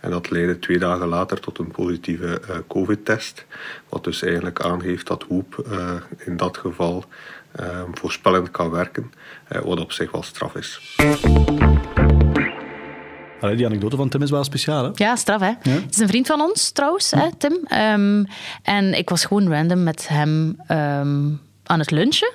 En 0.00 0.10
dat 0.10 0.30
leidde 0.30 0.58
twee 0.58 0.78
dagen 0.78 1.06
later 1.08 1.40
tot 1.40 1.58
een 1.58 1.70
positieve 1.70 2.40
eh, 2.40 2.56
COVID-test. 2.68 3.46
Wat 3.88 4.04
dus 4.04 4.22
eigenlijk 4.22 4.60
aangeeft 4.60 5.06
dat 5.06 5.26
eh, 5.70 5.94
in 6.18 6.36
dat 6.36 6.56
geval 6.56 7.04
voorspellend 7.92 8.50
kan 8.50 8.70
werken. 8.70 9.12
eh, 9.48 9.60
wat 9.60 9.80
op 9.80 9.92
zich 9.92 10.10
wel 10.10 10.22
straf 10.22 10.54
is. 10.54 10.96
Allee, 13.40 13.56
die 13.56 13.66
anekdote 13.66 13.96
van 13.96 14.08
Tim 14.08 14.22
is 14.22 14.30
wel 14.30 14.44
speciaal. 14.44 14.84
Hè? 14.84 14.90
Ja, 14.94 15.16
straf, 15.16 15.40
hè? 15.40 15.52
Het 15.70 15.90
is 15.94 15.98
een 15.98 16.08
vriend 16.08 16.26
van 16.26 16.40
ons, 16.40 16.70
trouwens, 16.70 17.10
hè, 17.10 17.28
Tim. 17.38 17.58
Ehm, 17.64 18.24
en 18.62 18.94
ik 18.98 19.08
was 19.10 19.24
gewoon 19.24 19.52
random 19.52 19.82
met 19.82 20.08
hem 20.08 20.56
ehm, 20.66 21.28
aan 21.64 21.78
het 21.78 21.90
lunchen. 21.90 22.32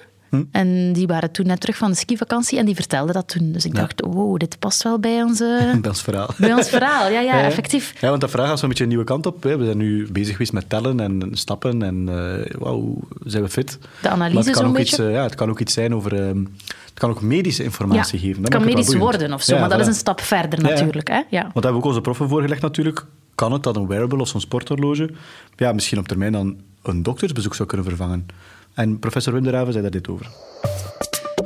En 0.51 0.93
die 0.93 1.07
waren 1.07 1.31
toen 1.31 1.45
net 1.45 1.59
terug 1.59 1.77
van 1.77 1.89
de 1.91 1.97
skivakantie 1.97 2.59
en 2.59 2.65
die 2.65 2.75
vertelde 2.75 3.13
dat 3.13 3.27
toen. 3.27 3.51
Dus 3.51 3.65
ik 3.65 3.73
Ja. 3.73 3.79
dacht, 3.79 4.01
wow, 4.05 4.37
dit 4.37 4.59
past 4.59 4.83
wel 4.83 4.99
bij, 4.99 5.23
onze, 5.23 5.45
is 5.81 5.87
het 5.87 6.01
verhaal. 6.01 6.29
bij 6.37 6.53
ons 6.53 6.69
verhaal. 6.69 7.09
Ja, 7.11 7.19
ja, 7.19 7.41
effectief. 7.43 7.93
Ja, 8.01 8.09
want 8.09 8.21
dat 8.21 8.29
vraagt 8.29 8.51
ons 8.51 8.61
een 8.61 8.67
beetje 8.67 8.83
een 8.83 8.89
nieuwe 8.89 9.03
kant 9.05 9.25
op. 9.25 9.43
Hè. 9.43 9.57
We 9.57 9.65
zijn 9.65 9.77
nu 9.77 10.07
bezig 10.11 10.31
geweest 10.31 10.53
met 10.53 10.69
tellen 10.69 10.99
en 10.99 11.29
stappen 11.31 11.83
en 11.83 12.09
eh 12.09 12.55
wauw, 12.59 12.97
zijn 13.23 13.43
we 13.43 13.49
fit? 13.49 13.77
De 14.01 14.09
analyse 14.09 14.35
Maar 14.35 14.43
het 14.43 14.53
kan 14.53 14.61
zo'n 14.61 14.71
ook 14.71 14.77
beetje. 14.77 14.95
Iets, 14.95 15.05
eh, 15.05 15.11
ja, 15.11 15.23
het 15.23 15.35
kan 15.35 15.49
ook 15.49 15.59
iets 15.59 15.73
zijn 15.73 15.95
over... 15.95 16.13
ehm, 16.27 16.43
het 16.89 16.99
kan 17.03 17.09
ook 17.09 17.21
medische 17.21 17.63
informatie 17.63 18.19
Ja, 18.19 18.25
geven. 18.27 18.41
het 18.41 18.51
kan 18.51 18.65
medisch 18.65 18.95
worden 18.95 19.33
of 19.33 19.41
zo, 19.43 19.53
Ja, 19.53 19.59
maar 19.59 19.69
dat 19.69 19.79
is 19.79 19.87
een 19.87 19.93
stap 19.93 20.21
verder 20.21 20.61
natuurlijk. 20.61 21.07
Hè? 21.07 21.15
Ja. 21.15 21.23
Want 21.29 21.31
daar 21.31 21.51
hebben 21.53 21.71
we 21.71 21.77
ook 21.77 21.85
onze 21.85 22.01
proffen 22.01 22.29
voorgelegd 22.29 22.61
natuurlijk. 22.61 23.05
Kan 23.35 23.51
het 23.51 23.63
dat 23.63 23.75
een 23.75 23.87
wearable 23.87 24.19
of 24.19 24.27
zo'n 24.27 24.41
sporthorloge 24.41 25.09
ja, 25.55 25.71
misschien 25.73 25.97
op 25.99 26.07
termijn 26.07 26.31
dan 26.31 26.57
een 26.83 27.03
doktersbezoek 27.03 27.55
zou 27.55 27.67
kunnen 27.67 27.87
vervangen? 27.87 28.25
En 28.75 28.99
professor 28.99 29.33
Wim 29.33 29.43
zei 29.43 29.81
daar 29.81 29.91
dit 29.91 30.07
over. 30.09 30.25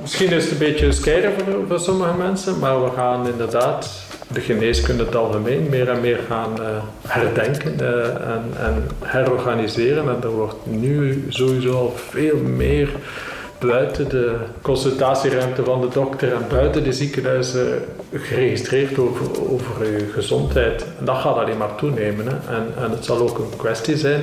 Misschien 0.02 0.32
is 0.32 0.44
het 0.44 0.52
een 0.52 0.58
beetje 0.58 0.92
scary 0.92 1.32
voor, 1.38 1.68
voor 1.68 1.80
sommige 1.80 2.14
mensen, 2.14 2.60
maar 2.60 2.84
we 2.84 2.90
gaan 2.90 3.28
inderdaad 3.28 4.08
de 4.34 4.40
geneeskunde 4.42 5.06
het 5.06 5.16
algemeen 5.16 5.70
meer 5.70 5.90
en 5.90 6.02
meer 6.02 6.20
gaan 6.28 6.62
eh, 6.62 6.68
herdenken 7.08 7.80
eh, 7.80 8.06
en, 8.08 8.44
en 8.58 8.88
herorganiseren. 9.04 10.10
En 10.10 10.24
er 10.24 10.30
wordt 10.30 10.66
nu 10.66 11.26
sowieso 11.30 11.74
al 11.74 11.94
veel 11.96 12.38
meer 12.38 12.90
buiten 13.60 14.10
de 14.10 14.36
consultatieruimte 14.62 15.64
van 15.64 15.82
de 15.82 15.88
dokter 15.88 16.34
en 16.34 16.44
buiten 16.50 16.84
de 16.84 16.94
ziekenhuizen 16.94 17.84
geregistreerd 18.14 19.00
over, 19.00 19.26
over 19.52 19.86
uw 19.86 20.12
gezondheid. 20.14 20.86
En 21.00 21.06
dat 21.06 21.18
gaat 21.18 21.36
alleen 21.36 21.58
maar 21.58 21.76
toenemen. 21.76 22.26
Hè. 22.28 22.56
En, 22.56 22.84
en 22.84 22.92
het 22.92 23.06
zal 23.06 23.18
ook 23.18 23.38
een 23.38 23.58
kwestie 23.58 23.98
zijn 23.98 24.22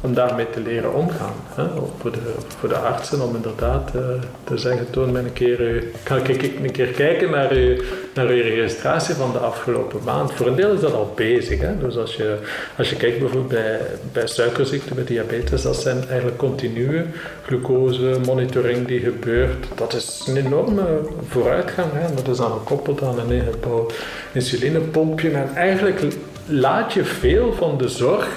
om 0.00 0.14
daarmee 0.14 0.50
te 0.50 0.60
leren 0.60 0.94
omgaan. 0.94 1.34
Hè. 1.54 1.64
Voor, 2.00 2.12
de, 2.12 2.34
voor 2.58 2.68
de 2.68 2.76
artsen 2.76 3.20
om 3.20 3.34
inderdaad 3.36 3.94
eh, 3.94 4.00
te 4.44 4.58
zeggen, 4.58 4.90
toon 4.90 5.12
me 5.12 5.18
een 5.18 5.32
keer, 5.32 5.60
uw- 5.60 5.80
kan 6.02 6.16
ik 6.16 6.42
een 6.62 6.70
keer 6.70 6.86
kijken 6.86 7.30
naar 7.30 7.50
uw, 7.50 7.76
naar 8.14 8.26
uw 8.26 8.42
registratie 8.42 9.14
van 9.14 9.32
de 9.32 9.38
afgelopen 9.38 10.00
maand. 10.04 10.32
Voor 10.32 10.46
een 10.46 10.54
deel 10.54 10.72
is 10.72 10.80
dat 10.80 10.92
al 10.92 11.12
bezig. 11.14 11.60
Hè. 11.60 11.78
Dus 11.78 11.96
als 11.96 12.14
je, 12.16 12.36
als 12.76 12.90
je 12.90 12.96
kijkt 12.96 13.18
bijvoorbeeld 13.18 13.48
bij, 13.52 13.80
bij 14.12 14.26
suikerziekte, 14.26 14.94
bij 14.94 15.04
diabetes, 15.04 15.62
dat 15.62 15.76
zijn 15.76 16.08
eigenlijk 16.08 16.38
continue 16.38 17.04
glucose 17.44 18.16
monitoring 18.26 18.86
die 18.86 19.00
gebeurt. 19.00 19.66
Dat 19.74 19.92
is 19.94 20.24
een 20.28 20.36
enorme 20.36 20.84
vooruitgang. 21.28 21.88
Hè. 21.92 22.14
Dat 22.14 22.28
is 22.28 22.36
dan 22.36 22.52
gekoppeld 22.52 23.02
aan 23.02 23.18
een 23.18 23.30
ingebouwd 23.32 23.94
insulinepompje. 24.32 25.30
En 25.30 25.54
eigenlijk 25.54 26.00
laat 26.46 26.92
je 26.92 27.04
veel 27.04 27.52
van 27.52 27.78
de 27.78 27.88
zorg 27.88 28.28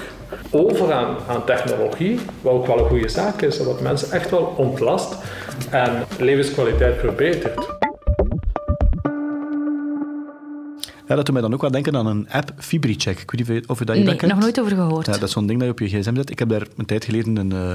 over 0.51 0.93
aan, 0.93 1.15
aan 1.27 1.45
technologie, 1.45 2.19
wat 2.41 2.53
ook 2.53 2.67
wel 2.67 2.79
een 2.79 2.87
goede 2.89 3.09
zaak 3.09 3.41
is, 3.41 3.57
wat 3.63 3.81
mensen 3.81 4.11
echt 4.11 4.29
wel 4.29 4.53
ontlast 4.57 5.15
en 5.69 6.03
levenskwaliteit 6.19 6.99
verbetert. 6.99 7.79
Ja, 11.07 11.17
dat 11.17 11.25
doet 11.25 11.33
mij 11.35 11.43
dan 11.43 11.53
ook 11.53 11.61
wel 11.61 11.71
denken 11.71 11.95
aan 11.95 12.05
een 12.07 12.27
app, 12.29 12.51
FibriCheck. 12.57 13.19
Ik 13.19 13.31
weet 13.31 13.47
niet 13.49 13.67
of 13.67 13.79
je- 13.79 13.85
dat 13.85 13.95
je 13.97 14.03
Nee, 14.03 14.15
dat 14.15 14.29
nog 14.29 14.39
nooit 14.39 14.59
over 14.59 14.75
gehoord. 14.75 15.05
Ja, 15.05 15.11
dat 15.11 15.21
is 15.23 15.31
zo'n 15.31 15.47
ding 15.47 15.59
dat 15.59 15.67
je 15.67 15.73
op 15.73 15.79
je 15.89 15.99
gsm 15.99 16.15
zet. 16.15 16.29
Ik 16.29 16.39
heb 16.39 16.49
daar 16.49 16.67
een 16.77 16.85
tijd 16.85 17.05
geleden 17.05 17.35
een, 17.37 17.51
eh, 17.51 17.73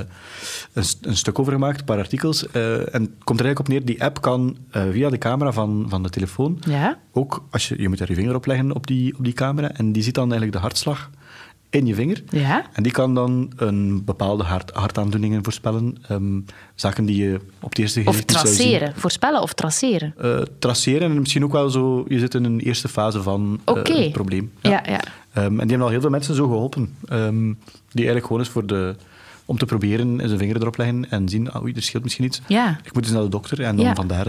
een, 0.73 0.85
een 1.01 1.17
stuk 1.17 1.39
over 1.39 1.53
gemaakt, 1.53 1.79
een 1.79 1.85
paar 1.85 1.99
artikels. 1.99 2.51
eh, 2.51 2.95
en 2.95 3.03
het 3.03 3.11
komt 3.25 3.41
er 3.41 3.45
eigenlijk 3.47 3.59
op 3.59 3.69
neer, 3.69 3.85
die 3.85 4.03
app 4.05 4.21
kan 4.21 4.57
eh, 4.71 4.83
via 4.91 5.11
de 5.11 5.19
camera 5.19 5.53
van, 5.53 5.87
van 5.89 6.03
de 6.03 6.11
telefoon... 6.11 6.59
Ja? 6.69 6.99
Ook, 7.13 7.45
als 7.51 7.69
je, 7.69 7.81
je 7.83 7.89
moet 7.89 7.99
daar 7.99 8.09
je 8.09 8.15
vinger 8.15 8.35
op 8.35 8.47
leggen 8.47 8.73
op 8.75 8.87
die, 8.87 9.15
op 9.19 9.25
die 9.25 9.33
camera. 9.33 9.71
En 9.73 9.93
die 9.93 10.03
ziet 10.03 10.15
dan 10.15 10.25
eigenlijk 10.25 10.53
de 10.53 10.63
hartslag 10.63 11.11
in 11.77 11.87
je 11.87 11.95
vinger. 11.95 12.23
Ja? 12.31 12.67
En 12.73 12.83
die 12.83 12.93
kan 12.93 13.15
dan 13.15 13.53
een 13.57 14.05
bepaalde 14.05 14.43
hart, 14.45 14.71
hartaandoeningen 14.71 15.45
voorspellen. 15.45 15.97
ehm, 16.09 16.41
zaken 16.75 17.05
die 17.05 17.17
je 17.25 17.41
op 17.61 17.69
het 17.71 17.79
eerste 17.79 18.01
Of 18.01 18.07
gezicht 18.07 18.31
zien. 18.31 18.41
traceren. 18.41 18.93
Voorspellen 18.97 19.43
of 19.43 19.53
traceren. 19.53 20.15
Eh, 20.19 20.39
traceren 20.59 21.11
en 21.11 21.19
misschien 21.19 21.45
ook 21.45 21.53
wel 21.53 21.71
zo... 21.71 22.05
Je 22.09 22.19
zit 22.19 22.35
in 22.35 22.45
een 22.45 22.61
eerste 22.61 22.89
fase 22.89 23.23
van 23.23 23.61
eh, 23.65 23.75
het 23.75 24.13
probleem. 24.13 24.53
Ja, 24.61 24.71
ja. 24.87 25.01
Ehm, 25.33 25.45
en 25.47 25.51
die 25.51 25.59
hebben 25.69 25.81
al 25.81 25.89
heel 25.89 26.01
veel 26.01 26.11
mensen 26.11 26.35
zo 26.35 26.47
geholpen. 26.47 26.95
ehm, 27.09 27.45
die 27.91 28.05
eigenlijk 28.05 28.27
gewoon 28.27 28.41
eens 28.41 28.49
voor 28.51 28.67
de, 28.67 28.95
om 29.45 29.59
te 29.59 29.65
proberen 29.67 30.21
zijn 30.29 30.39
vinger 30.39 30.57
erop 30.57 30.77
leggen 30.77 31.11
en 31.11 31.29
zien, 31.29 31.57
oei, 31.63 31.73
er 31.73 31.83
scheelt 31.83 32.03
misschien 32.03 32.25
iets. 32.25 32.41
Ja. 32.49 32.79
Ik 32.85 32.95
moet 32.95 33.05
eens 33.05 33.13
naar 33.13 33.23
de 33.23 33.29
dokter. 33.29 33.63
En 33.63 33.77
dan 33.77 33.85
Ja. 33.85 33.95
vandaar 33.95 34.27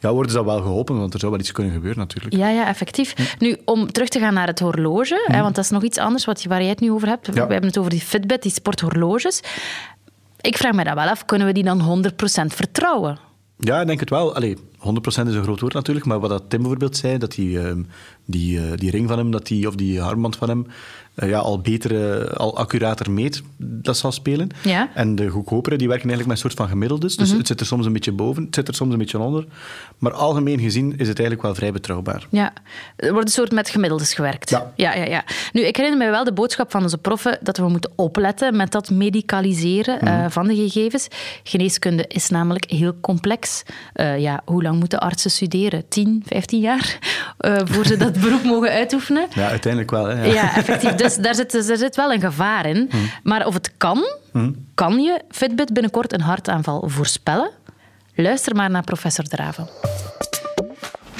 ja, 0.00 0.12
worden 0.12 0.30
ze 0.30 0.36
dat 0.36 0.46
wel 0.46 0.60
geholpen, 0.62 0.98
want 0.98 1.14
er 1.14 1.18
zou 1.20 1.32
wel 1.32 1.40
iets 1.40 1.52
kunnen 1.52 1.72
gebeuren 1.72 1.98
natuurlijk. 1.98 2.34
Ja, 2.36 2.48
ja, 2.48 2.66
effectief. 2.66 3.36
Nu, 3.38 3.56
om 3.64 3.92
terug 3.92 4.08
te 4.08 4.18
gaan 4.18 4.34
naar 4.34 4.46
het 4.46 4.58
horloge, 4.60 5.24
hè, 5.26 5.42
want 5.42 5.54
dat 5.54 5.64
is 5.64 5.70
nog 5.70 5.82
iets 5.82 5.98
anders 5.98 6.24
wat, 6.24 6.42
je- 6.42 6.48
waar 6.48 6.60
jij 6.60 6.68
het 6.68 6.80
nu 6.80 6.92
over 6.92 7.08
hebt. 7.08 7.26
We 7.26 7.40
hebben 7.40 7.64
het 7.66 7.78
over 7.78 7.90
die 7.90 8.00
Fitbit, 8.00 8.42
die 8.42 8.52
sporthorloges. 8.52 9.40
Ik 10.40 10.56
vraag 10.56 10.72
me 10.72 10.84
dat 10.84 10.94
wel 10.94 11.06
af, 11.08 11.24
kunnen 11.24 11.46
we 11.46 11.52
die 11.52 11.64
dan 11.64 11.80
100% 11.80 12.54
vertrouwen? 12.54 13.18
Ja, 13.58 13.80
ik 13.80 13.86
denk 13.86 14.00
het 14.00 14.10
wel. 14.10 14.34
Allee, 14.34 14.56
100% 14.84 15.26
is 15.28 15.34
een 15.34 15.42
groot 15.42 15.60
woord 15.60 15.72
natuurlijk, 15.74 16.06
maar 16.06 16.20
wat 16.20 16.30
dat 16.30 16.42
Tim 16.48 16.58
bijvoorbeeld 16.60 16.96
zei, 16.96 17.18
dat 17.18 17.32
die, 17.32 17.58
ehm, 17.60 17.82
die, 18.24 18.58
eh, 18.58 18.72
die 18.76 18.90
ring 18.90 19.08
van 19.08 19.18
hem, 19.18 19.30
dat 19.30 19.46
die, 19.46 19.68
of 19.68 19.74
die 19.74 20.02
armband 20.02 20.36
van 20.36 20.48
hem, 20.48 20.66
eh, 21.14 21.28
ja, 21.28 21.38
al 21.38 21.60
beter, 21.60 22.20
eh, 22.20 22.32
al 22.36 22.56
accurater 22.56 23.10
meet, 23.10 23.42
dat 23.56 23.96
zal 23.96 24.12
spelen. 24.12 24.48
Ja. 24.62 24.90
En 24.94 25.14
de 25.14 25.28
goedkopere, 25.28 25.76
die 25.76 25.88
werken 25.88 26.08
eigenlijk 26.08 26.26
met 26.26 26.30
een 26.44 26.50
soort 26.50 26.54
van 26.54 26.68
gemiddeldes. 26.68 27.16
Dus 27.16 27.30
het 27.30 27.46
zit 27.46 27.60
er 27.60 27.66
soms 27.66 27.86
een 27.86 27.92
beetje 27.92 28.12
boven, 28.12 28.44
het 28.44 28.54
zit 28.54 28.68
er 28.68 28.74
soms 28.74 28.92
een 28.92 28.98
beetje 28.98 29.18
onder. 29.18 29.44
Maar 29.98 30.12
algemeen 30.12 30.60
gezien 30.60 30.90
is 30.90 31.08
het 31.08 31.18
eigenlijk 31.18 31.42
wel 31.42 31.54
vrij 31.54 31.72
betrouwbaar. 31.72 32.26
Ja, 32.30 32.52
er 32.96 33.12
wordt 33.12 33.26
een 33.26 33.32
soort 33.34 33.52
met 33.52 33.68
gemiddeldes 33.68 34.14
gewerkt. 34.14 34.50
Ja. 34.50 34.72
Ja, 34.76 34.94
ja, 34.94 35.04
ja. 35.04 35.24
Nu, 35.52 35.60
ik 35.60 35.76
herinner 35.76 35.98
mij 36.00 36.10
wel 36.10 36.24
de 36.24 36.32
boodschap 36.32 36.70
van 36.70 36.82
onze 36.82 36.98
proffen 36.98 37.38
dat 37.42 37.56
we 37.56 37.68
moeten 37.68 37.90
opletten 37.96 38.56
met 38.56 38.72
dat 38.72 38.90
medicaliseren 38.90 39.98
Mhm. 40.04 40.30
van 40.30 40.46
de 40.46 40.54
gegevens. 40.56 41.08
Geneeskunde 41.42 42.04
is 42.08 42.28
namelijk 42.28 42.70
heel 42.70 42.92
complex. 43.00 43.62
Ja, 44.18 44.42
hoe 44.44 44.62
lang 44.62 44.73
moeten 44.76 44.98
artsen 45.00 45.30
studeren? 45.30 45.88
10, 45.88 46.22
15 46.26 46.60
jaar? 46.60 46.98
eh, 47.38 47.56
voor 47.64 47.86
ze 47.86 47.96
dat 47.96 48.20
beroep 48.20 48.42
mogen 48.44 48.70
uitoefenen? 48.70 49.26
Ja, 49.34 49.48
uiteindelijk 49.48 49.90
wel. 49.90 50.06
Hè, 50.06 50.24
Ja, 50.24 50.56
effectief. 50.56 50.94
Dus 50.94 51.16
daar 51.16 51.34
zit, 51.34 51.66
daar 51.66 51.76
zit 51.76 51.96
wel 51.96 52.12
een 52.12 52.20
gevaar 52.20 52.66
in. 52.66 52.90
Maar 53.22 53.46
of 53.46 53.54
het 53.54 53.72
kan, 53.76 54.04
kan 54.74 55.02
je 55.02 55.20
Fitbit 55.30 55.72
binnenkort 55.72 56.12
een 56.12 56.20
hartaanval 56.20 56.84
voorspellen? 56.88 57.50
Luister 58.14 58.54
maar 58.56 58.70
naar 58.70 58.82
professor 58.84 59.24
Draven. 59.24 59.68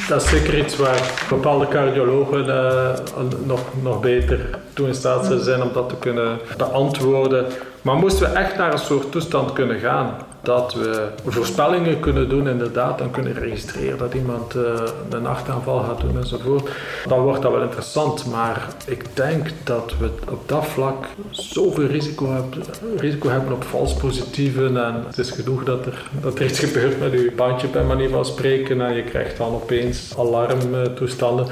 Dat 0.09 0.23
is 0.23 0.29
zeker 0.29 0.59
iets 0.59 0.77
waar 0.77 1.13
bepaalde 1.29 1.69
cardiologen 1.69 2.49
eh, 2.49 2.99
nog, 3.45 3.61
nog 3.83 4.01
beter 4.01 4.59
toe 4.73 4.87
in 4.89 4.95
staat 4.95 5.27
zullen 5.27 5.45
zijn 5.45 5.63
om 5.63 5.73
dat 5.73 5.89
te 5.89 5.97
kunnen 5.97 6.39
beantwoorden. 6.57 7.47
Maar 7.85 7.97
moesten 7.97 8.31
we 8.31 8.39
echt 8.39 8.57
naar 8.57 8.73
een 8.73 8.79
soort 8.79 9.13
toestand 9.13 9.53
kunnen 9.53 9.79
gaan 9.79 10.17
dat 10.43 10.75
we 10.75 11.09
voorspellingen 11.27 12.01
kunnen 12.01 12.29
doen 12.29 12.49
inderdaad 12.49 13.01
en 13.01 13.11
kunnen 13.11 13.35
registreren 13.35 13.99
dat 13.99 14.15
iemand 14.15 14.55
eh, 14.55 14.63
een 15.11 15.25
hartaanval 15.25 15.79
gaat 15.79 16.01
doen 16.01 16.17
enzovoort, 16.17 16.69
dan 17.09 17.21
wordt 17.21 17.43
dat 17.43 17.53
wel 17.53 17.63
interessant. 17.63 18.27
Maar 18.31 18.69
ik 18.87 19.05
denk 19.17 19.49
dat 19.65 19.95
we 19.99 20.11
op 20.31 20.49
dat 20.49 20.67
vlak 20.67 21.07
zoveel 21.31 21.87
risico 21.87 22.33
hebben, 22.33 22.63
risico 22.97 23.29
hebben 23.29 23.53
op 23.53 23.65
vals 23.65 23.95
positieven 23.95 24.85
en 24.85 25.05
het 25.07 25.19
is 25.19 25.31
genoeg 25.31 25.65
dat 25.65 25.87
er, 25.87 26.11
dat 26.21 26.41
iets 26.41 26.59
gebeurt 26.59 27.01
met 27.01 27.13
uw 27.13 27.35
bandje 27.35 27.69
bij 27.69 27.85
manier 27.85 28.11
van 28.11 28.25
spreken 28.25 28.81
en 28.81 28.95
je 28.95 29.03
krijgt 29.03 29.37
dan 29.37 29.55
opeens 29.55 30.15
alarmtoestanden. 30.19 31.47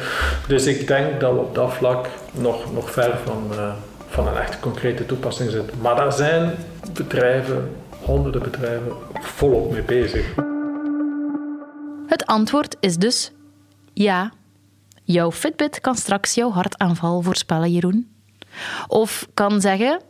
Dus 0.47 0.66
ik 0.66 0.87
denk 0.87 1.21
dat 1.21 1.33
we 1.33 1.38
op 1.38 1.55
dat 1.55 1.73
vlak 1.73 2.07
nog, 2.33 2.73
nog 2.75 2.90
ver 2.90 3.18
van, 3.25 3.47
eh, 3.51 3.73
van 4.12 4.29
een 4.29 4.37
echt 4.37 4.61
concrete 4.61 5.07
toepassing 5.07 5.51
zitten. 5.51 5.79
Maar 5.81 5.96
daar 5.96 6.12
zijn 6.12 6.55
bedrijven, 6.92 7.77
honderden 8.05 8.42
bedrijven, 8.42 8.92
volop 9.20 9.72
mee 9.72 9.83
bezig. 9.83 10.35
Het 12.07 12.27
antwoord 12.27 12.77
is 12.81 12.96
dus 12.96 13.33
ja. 13.92 14.33
Jouw 15.05 15.33
Fitbit 15.33 15.81
kan 15.81 15.94
straks 15.96 16.35
jouw 16.35 16.51
hartaanval 16.51 17.22
voorspellen, 17.22 17.72
Jeroen. 17.72 18.11
Of 18.87 19.29
kan 19.35 19.61
zeggen 19.61 20.01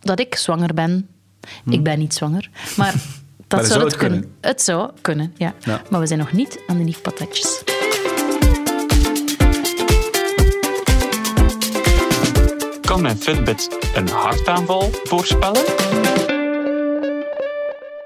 dat 0.00 0.20
ik 0.20 0.34
zwanger 0.34 0.74
ben. 0.74 1.08
Ik 1.70 1.82
ben 1.82 1.98
niet 1.98 2.14
zwanger, 2.14 2.50
maar 2.76 2.92
dat 3.48 3.48
Hm. 3.48 3.56
Maar 3.56 3.64
zou 3.64 3.80
het 3.82 3.90
het 3.90 3.96
kunnen. 4.00 4.20
kunnen. 4.20 4.36
Het 4.40 4.62
zou 4.62 4.90
kunnen, 5.00 5.34
ja. 5.36 5.54
Ja. 5.58 5.82
Maar 5.90 6.00
we 6.00 6.06
zijn 6.06 6.18
nog 6.18 6.32
niet 6.32 6.60
aan 6.66 6.76
de 6.76 6.84
niefpatatjes. 6.84 7.62
Kan 13.00 13.08
mijn 13.08 13.22
Fitbit 13.22 13.78
een 13.94 14.08
hartaanval 14.08 14.82
voorspellen? 15.04 15.64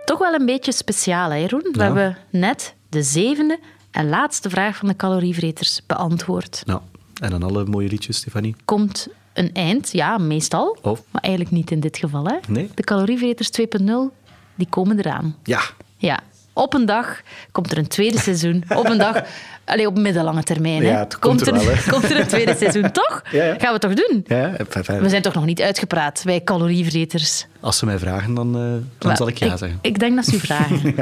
Toch 0.04 0.18
wel 0.18 0.34
een 0.34 0.46
beetje 0.46 0.72
speciaal, 0.72 1.30
hè, 1.30 1.36
Jeroen? 1.36 1.60
We 1.72 1.78
Ja. 1.78 1.84
hebben 1.84 2.16
net 2.30 2.74
de 2.88 3.02
zevende 3.02 3.58
en 3.90 4.08
laatste 4.08 4.50
vraag 4.50 4.76
van 4.76 4.88
de 4.88 4.96
calorievreters 4.96 5.80
beantwoord. 5.86 6.62
Ja. 6.64 6.82
En 7.20 7.30
dan 7.30 7.42
alle 7.42 7.64
mooie 7.64 7.88
liedjes, 7.88 8.16
Stefanie. 8.16 8.56
Komt 8.64 9.08
een 9.32 9.50
eind, 9.52 9.92
ja, 9.92 10.18
meestal. 10.18 10.78
Oh. 10.82 10.98
Maar 11.10 11.22
eigenlijk 11.22 11.54
niet 11.54 11.70
in 11.70 11.80
dit 11.80 11.96
geval. 11.96 12.24
Hè? 12.24 12.36
Nee. 12.48 12.70
De 12.74 12.82
calorievreters 12.82 13.50
2.0, 13.50 14.10
die 14.54 14.66
komen 14.70 14.98
eraan. 14.98 15.36
Ja. 15.42 15.60
Ja. 15.96 16.20
Op 16.54 16.74
een 16.74 16.86
dag 16.86 17.20
komt 17.52 17.72
er 17.72 17.78
een 17.78 17.88
tweede 17.88 18.18
seizoen. 18.18 18.64
Op 18.68 18.88
een 18.88 18.98
dag, 18.98 19.22
allee, 19.64 19.86
op 19.86 19.98
middellange 19.98 20.42
termijn. 20.42 20.82
Hè. 20.82 20.90
Ja, 20.90 20.98
het 20.98 21.18
komt 21.18 21.46
er 21.46 21.52
wel, 21.52 21.64
hè. 21.64 21.90
komt 21.92 22.10
er 22.10 22.20
een 22.20 22.26
tweede 22.26 22.54
seizoen, 22.56 22.90
toch? 22.90 23.22
Ja, 23.30 23.44
ja. 23.44 23.54
Gaan 23.58 23.72
we 23.72 23.78
toch 23.78 23.94
doen? 23.94 24.24
ja 24.26 24.52
fijn, 24.68 24.84
fijn. 24.84 25.00
We 25.02 25.08
zijn 25.08 25.22
toch 25.22 25.34
nog 25.34 25.44
niet 25.44 25.60
uitgepraat, 25.60 26.22
wij 26.22 26.44
calorievreters. 26.44 27.46
Als 27.60 27.78
ze 27.78 27.84
mij 27.84 27.98
vragen, 27.98 28.34
dan, 28.34 28.54
eh, 28.54 28.60
dan 28.60 28.82
Maar 28.98 29.16
zal 29.16 29.28
ik 29.28 29.38
ja 29.38 29.56
zeggen. 29.56 29.78
Ik 29.82 29.98
denk 29.98 30.16
dat 30.16 30.24
ze 30.24 30.34
u 30.34 30.38
vragen. 30.38 30.80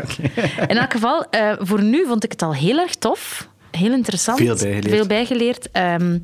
In 0.68 0.78
elk 0.78 0.92
geval, 0.92 1.24
eh, 1.30 1.52
voor 1.58 1.82
nu 1.82 2.06
vond 2.06 2.24
ik 2.24 2.32
het 2.32 2.42
al 2.42 2.54
heel 2.54 2.78
erg 2.78 2.94
tof. 2.94 3.48
Heel 3.70 3.92
interessant. 3.92 4.38
Veel 4.38 4.56
bijgeleerd. 4.56 4.88
Veel 4.88 5.06
bijgeleerd. 5.06 5.70
Ehm, 5.72 6.18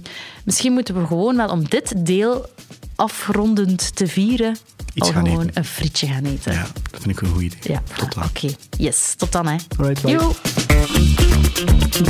misschien 0.44 0.72
moeten 0.72 1.00
we 1.00 1.06
gewoon 1.06 1.36
wel 1.36 1.48
om 1.48 1.68
dit 1.68 2.06
deel 2.06 2.46
afrondend 2.96 3.96
te 3.96 4.06
vieren, 4.06 4.56
Iets 4.98 5.11
gaan 5.11 5.26
gewoon 5.26 5.40
eten. 5.40 5.56
een 5.56 5.64
frietje 5.64 6.06
gaan 6.06 6.24
eten. 6.24 6.52
Ja, 6.52 6.66
dat 6.90 7.00
vind 7.02 7.16
ik 7.16 7.20
een 7.20 7.28
goed 7.28 7.42
idee. 7.42 7.58
Ja, 7.62 7.82
Tot 7.96 8.14
dan. 8.14 8.24
Oké, 8.24 8.48
yes. 8.78 9.14
Tot 9.16 9.32
dan, 9.32 9.46
hè. 9.46 9.56
Alright, 9.78 10.02
bye. 10.02 10.12
Yo. 10.12 10.34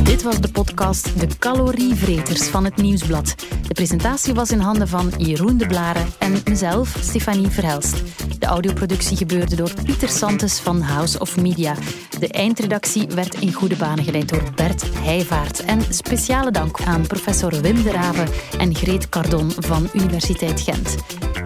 Dit 0.02 0.22
was 0.22 0.40
de 0.40 0.48
podcast 0.48 1.20
De 1.20 1.26
Calorievreters 1.38 2.42
van 2.42 2.64
het 2.64 2.76
Nieuwsblad. 2.76 3.34
De 3.66 3.74
presentatie 3.74 4.34
was 4.34 4.50
in 4.50 4.58
handen 4.58 4.88
van 4.88 5.12
Jeroen 5.16 5.56
de 5.56 5.66
Blaren 5.66 6.06
en 6.18 6.40
mezelf, 6.44 6.96
Stefanie 7.00 7.48
Verhelst. 7.48 8.02
De 8.38 8.46
audioproductie 8.46 9.16
gebeurde 9.16 9.56
door 9.56 9.70
Pieter 9.84 10.08
Santes 10.08 10.58
van 10.58 10.80
House 10.80 11.18
of 11.18 11.36
Media. 11.36 11.74
De 12.18 12.28
eindredactie 12.28 13.06
werd 13.06 13.34
in 13.34 13.52
goede 13.52 13.76
banen 13.76 14.04
geleid 14.04 14.28
door 14.28 14.42
Bert 14.54 14.84
Heijvaart. 14.98 15.64
En 15.64 15.80
speciale 15.90 16.50
dank 16.50 16.82
aan 16.82 17.06
professor 17.06 17.60
Wim 17.60 17.82
de 17.82 17.90
Rave 17.90 18.24
en 18.58 18.74
Greet 18.74 19.08
Cardon 19.08 19.52
van 19.58 19.88
Universiteit 19.92 20.60
Gent. 20.60 20.96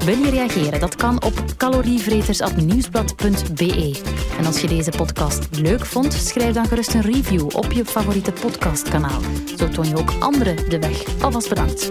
Wil 0.05 0.19
je 0.19 0.31
reageren? 0.31 0.81
Dat 0.81 0.97
kan 0.97 1.23
op 1.23 1.45
calorievreters.nieuwsblad.be. 1.57 4.01
En 4.39 4.47
als 4.47 4.61
je 4.61 4.67
deze 4.67 4.91
podcast 4.91 5.49
leuk 5.61 5.87
vond, 5.87 6.13
schrijf 6.13 6.55
dan 6.55 6.67
gerust 6.67 6.95
een 6.95 7.03
review 7.03 7.57
op 7.57 7.73
je 7.73 7.85
favoriete 7.85 8.33
podcastkanaal. 8.33 9.21
Zo 9.57 9.69
toon 9.69 9.89
je 9.89 9.97
ook 9.97 10.13
anderen 10.19 10.71
de 10.71 10.79
weg. 10.79 11.05
Alvast 11.21 11.49
bedankt. 11.49 11.89